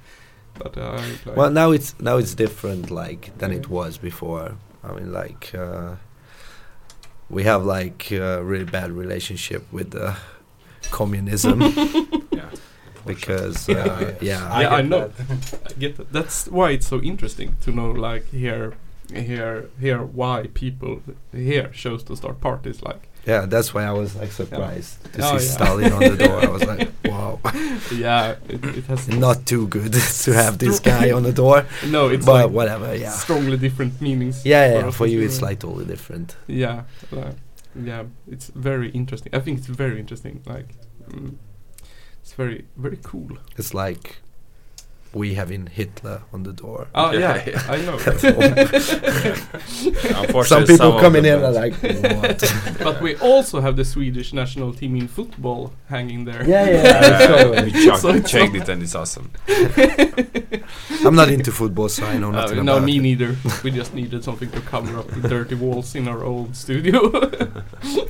[0.61, 4.45] But uh, like, Well, now it's now it's different, like than it was before.
[4.83, 5.95] I mean, like uh,
[7.29, 10.15] we have like a really bad relationship with uh,
[10.91, 11.61] communism
[12.31, 12.49] yeah.
[13.05, 15.07] because uh, yeah, Yeah, I get know.
[15.07, 15.61] that.
[15.69, 16.11] I get that.
[16.11, 18.73] That's why it's so interesting to know, like, hear,
[19.13, 21.01] hear, hear why people
[21.31, 22.81] here chose to start parties.
[22.81, 23.45] Like, yeah.
[23.45, 25.51] That's why I was like surprised to Oh, see yeah.
[25.51, 26.41] Stalin on the door.
[26.43, 27.39] I was like, wow,
[27.93, 29.93] yeah, it, it has not too good
[30.23, 31.65] to have this guy on the door.
[31.87, 33.11] no, it's but like whatever, yeah.
[33.11, 34.45] strongly different meanings.
[34.45, 34.87] Yeah, yeah.
[34.87, 36.35] us For you, it's like totally different.
[36.47, 37.35] yeah, like,
[37.75, 38.03] yeah.
[38.27, 39.33] It's very interesting.
[39.35, 40.41] I think it's very interesting.
[40.45, 40.75] Like,
[41.09, 41.35] mm,
[42.21, 43.37] it's very, very cool.
[43.57, 44.21] It's like
[45.13, 46.87] we having Hitler on the door.
[46.93, 47.63] Oh Yeah, yeah, yeah.
[47.67, 47.97] I know.
[50.23, 52.43] Unfortunately, Some people of coming in are like, what?
[52.79, 56.43] but we also have the Swedish national team in football hanging there.
[56.47, 56.99] yeah, yeah.
[57.19, 59.31] I saw we checked, So it's checked it and it's awesome.
[61.05, 63.01] I'm not into football, so I know Uh, no, about me it.
[63.01, 63.35] neither.
[63.63, 67.09] we just needed something to cover up the dirty walls in our old studio.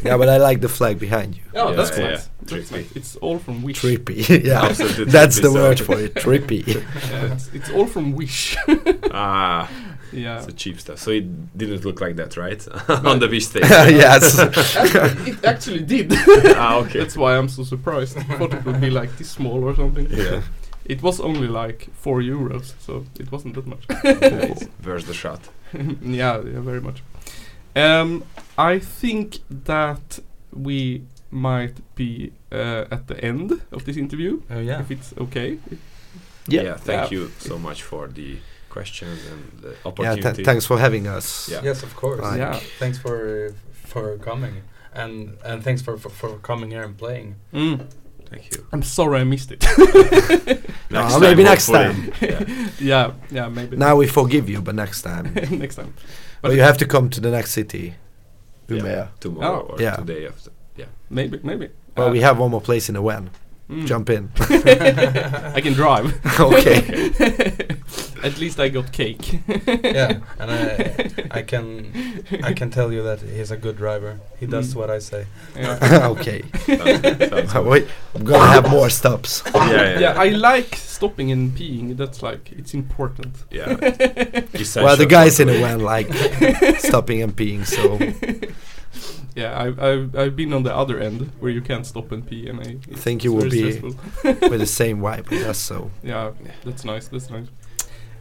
[0.04, 1.44] Yeah, but I like the flag behind you.
[1.56, 2.30] oh, Yeah, that's yeah, nice.
[2.52, 2.58] Yeah.
[2.58, 2.96] That's Trippy.
[2.96, 3.82] It's all from Wish.
[3.82, 4.44] Trippy.
[4.46, 6.14] yeah, Absolutely that's trippy, the word for it.
[6.16, 6.68] Trippy.
[6.68, 8.58] Yeah, it's, it's all from Wish.
[9.12, 9.70] Ah,
[10.12, 10.42] yeah.
[10.42, 11.00] so cheap stuff.
[11.00, 12.66] So it didn't look like that, right?
[13.06, 13.64] On the Wish stage.
[13.64, 14.40] yes.
[14.40, 16.12] Actually, it actually did.
[16.56, 17.00] ah, okay.
[17.00, 18.18] That's why I'm so surprised.
[18.18, 20.08] I thought it would be like this small or something.
[20.10, 20.42] Yeah.
[20.86, 23.84] It was only like four euros, so it wasn't that much.
[24.04, 24.68] Nice.
[24.84, 25.42] Where's the shot?
[25.74, 27.04] yeah, yeah, very much.
[27.76, 28.24] Um,
[28.58, 30.20] I think that
[30.52, 34.80] we might be uh, at the end of this interview, Oh yeah.
[34.82, 35.58] if it's okay.
[36.48, 36.76] Yeah.
[36.78, 37.20] thank Yeah.
[37.20, 38.38] you so much for the
[38.70, 39.76] questions and the Yeah.
[39.90, 40.22] opportunity.
[40.34, 41.50] th- thanks for having us.
[41.52, 41.62] Yeah.
[41.64, 42.22] Yes, of course.
[42.22, 42.60] Like- Yeah.
[42.80, 43.54] Thanks for
[43.92, 44.54] for coming,
[44.94, 47.36] and and thanks for for, for coming here and playing.
[47.54, 47.80] Mm.
[48.32, 48.66] Thank you.
[48.74, 49.64] I'm sorry I missed it.
[50.92, 52.12] Next Uh, maybe next time.
[52.22, 52.46] yeah.
[52.80, 53.76] yeah, yeah, maybe.
[53.78, 55.34] Now we forgive you, but next time.
[55.52, 55.94] next time.
[56.42, 57.94] But you have to come to the next city,
[58.68, 59.08] Yeah.
[59.20, 59.74] Tomorrow Oh.
[59.74, 59.96] or Yeah.
[59.98, 60.52] today after.
[60.80, 60.86] Yeah.
[61.10, 61.68] Maybe, maybe.
[61.98, 63.30] Well, Uh, we have one more place in the when.
[63.70, 63.86] mm.
[63.86, 64.24] Jump in.
[65.58, 66.06] I can drive.
[66.40, 66.78] okay.
[68.28, 69.40] At least I got cake.
[69.98, 70.62] yeah, and I
[71.40, 71.66] I can
[72.44, 74.20] I can tell you that he's a good driver.
[74.42, 74.78] He does Mm.
[74.80, 75.22] what I say.
[75.56, 76.14] yeah.
[76.16, 76.42] okay.
[76.68, 77.68] Sounds- sounds.
[77.74, 79.42] Wait, I'm gonna have more stops.
[79.56, 81.96] yeah, yeah, yeah, I like stopping and peeing.
[81.96, 83.34] That's like it's important.
[83.52, 83.68] yeah.
[84.84, 86.10] well, the guys in the van like
[86.80, 87.98] stopping and peeing, so
[89.40, 92.50] Yeah, I've, I've I've been on the other end where you can't stop and pee,
[92.50, 93.80] and I it's, think you will be
[94.52, 95.58] with the same vibe with us.
[95.70, 96.32] So Yeah,
[96.66, 97.08] that's nice.
[97.12, 97.48] That's nice.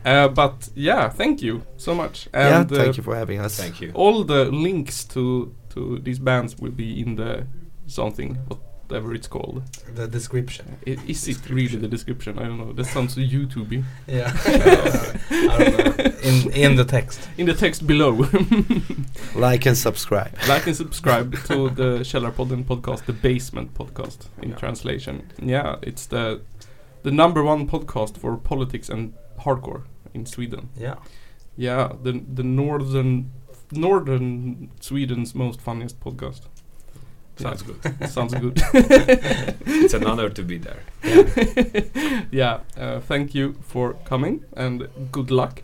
[0.05, 2.29] Uh, but yeah, thank you so much.
[2.33, 3.57] yeah, And thank uh, you for having us.
[3.57, 3.91] Thank you.
[3.95, 7.47] all the links to to these bands will be in the
[7.87, 8.39] something
[8.89, 9.63] whatever it's called.
[9.95, 10.79] The description.
[10.87, 12.39] I- Is it really the description?
[12.39, 12.73] I don't know.
[12.73, 13.85] That sounds YouTubey.
[14.07, 14.33] Yeah.
[15.31, 16.05] I don't know.
[16.23, 17.29] In in the text.
[17.37, 18.13] In the text below,
[19.35, 20.33] Like and subscribe.
[20.49, 24.57] like and subscribe to the Källarpodden podcast, the Basement podcast in Yeah.
[24.57, 25.23] translation.
[25.43, 26.41] Yeah, it's the
[27.03, 29.13] the number one podcast for politics and
[29.45, 29.83] hardcore
[30.15, 30.69] in Sweden.
[30.81, 30.95] Yeah.
[31.57, 33.31] Yeah, the the northern
[33.73, 36.41] northern Sweden's most funniest podcast.
[37.39, 38.09] Sounds good.
[38.09, 38.53] Sounds good.
[39.85, 40.83] it's an honor to be there.
[42.31, 42.61] yeah.
[42.77, 45.63] Uh, thank you for coming and good luck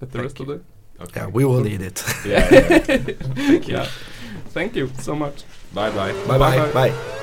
[0.00, 0.60] at the Thank rest of the.
[1.00, 1.20] Okay.
[1.20, 2.02] Yeah, we will need it.
[2.24, 2.78] Yeah, yeah.
[2.78, 3.74] Thank you.
[3.74, 3.88] Yeah.
[4.50, 5.44] Thank you so much.
[5.74, 6.12] Bye bye.
[6.26, 6.56] bye bye.
[6.56, 6.72] Bye-bye.
[6.72, 7.16] Bye.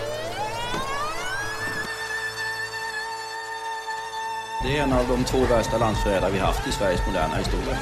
[4.64, 7.78] Det är en av de två värsta landsförrädare vi haft i Sveriges moderna historia.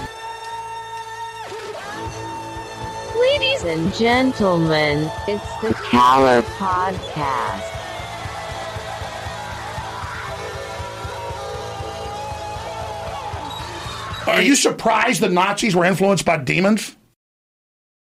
[3.21, 7.67] Ladies and gentlemen, it's the Caller Podcast.
[14.27, 16.95] Are you surprised the Nazis were influenced by demons?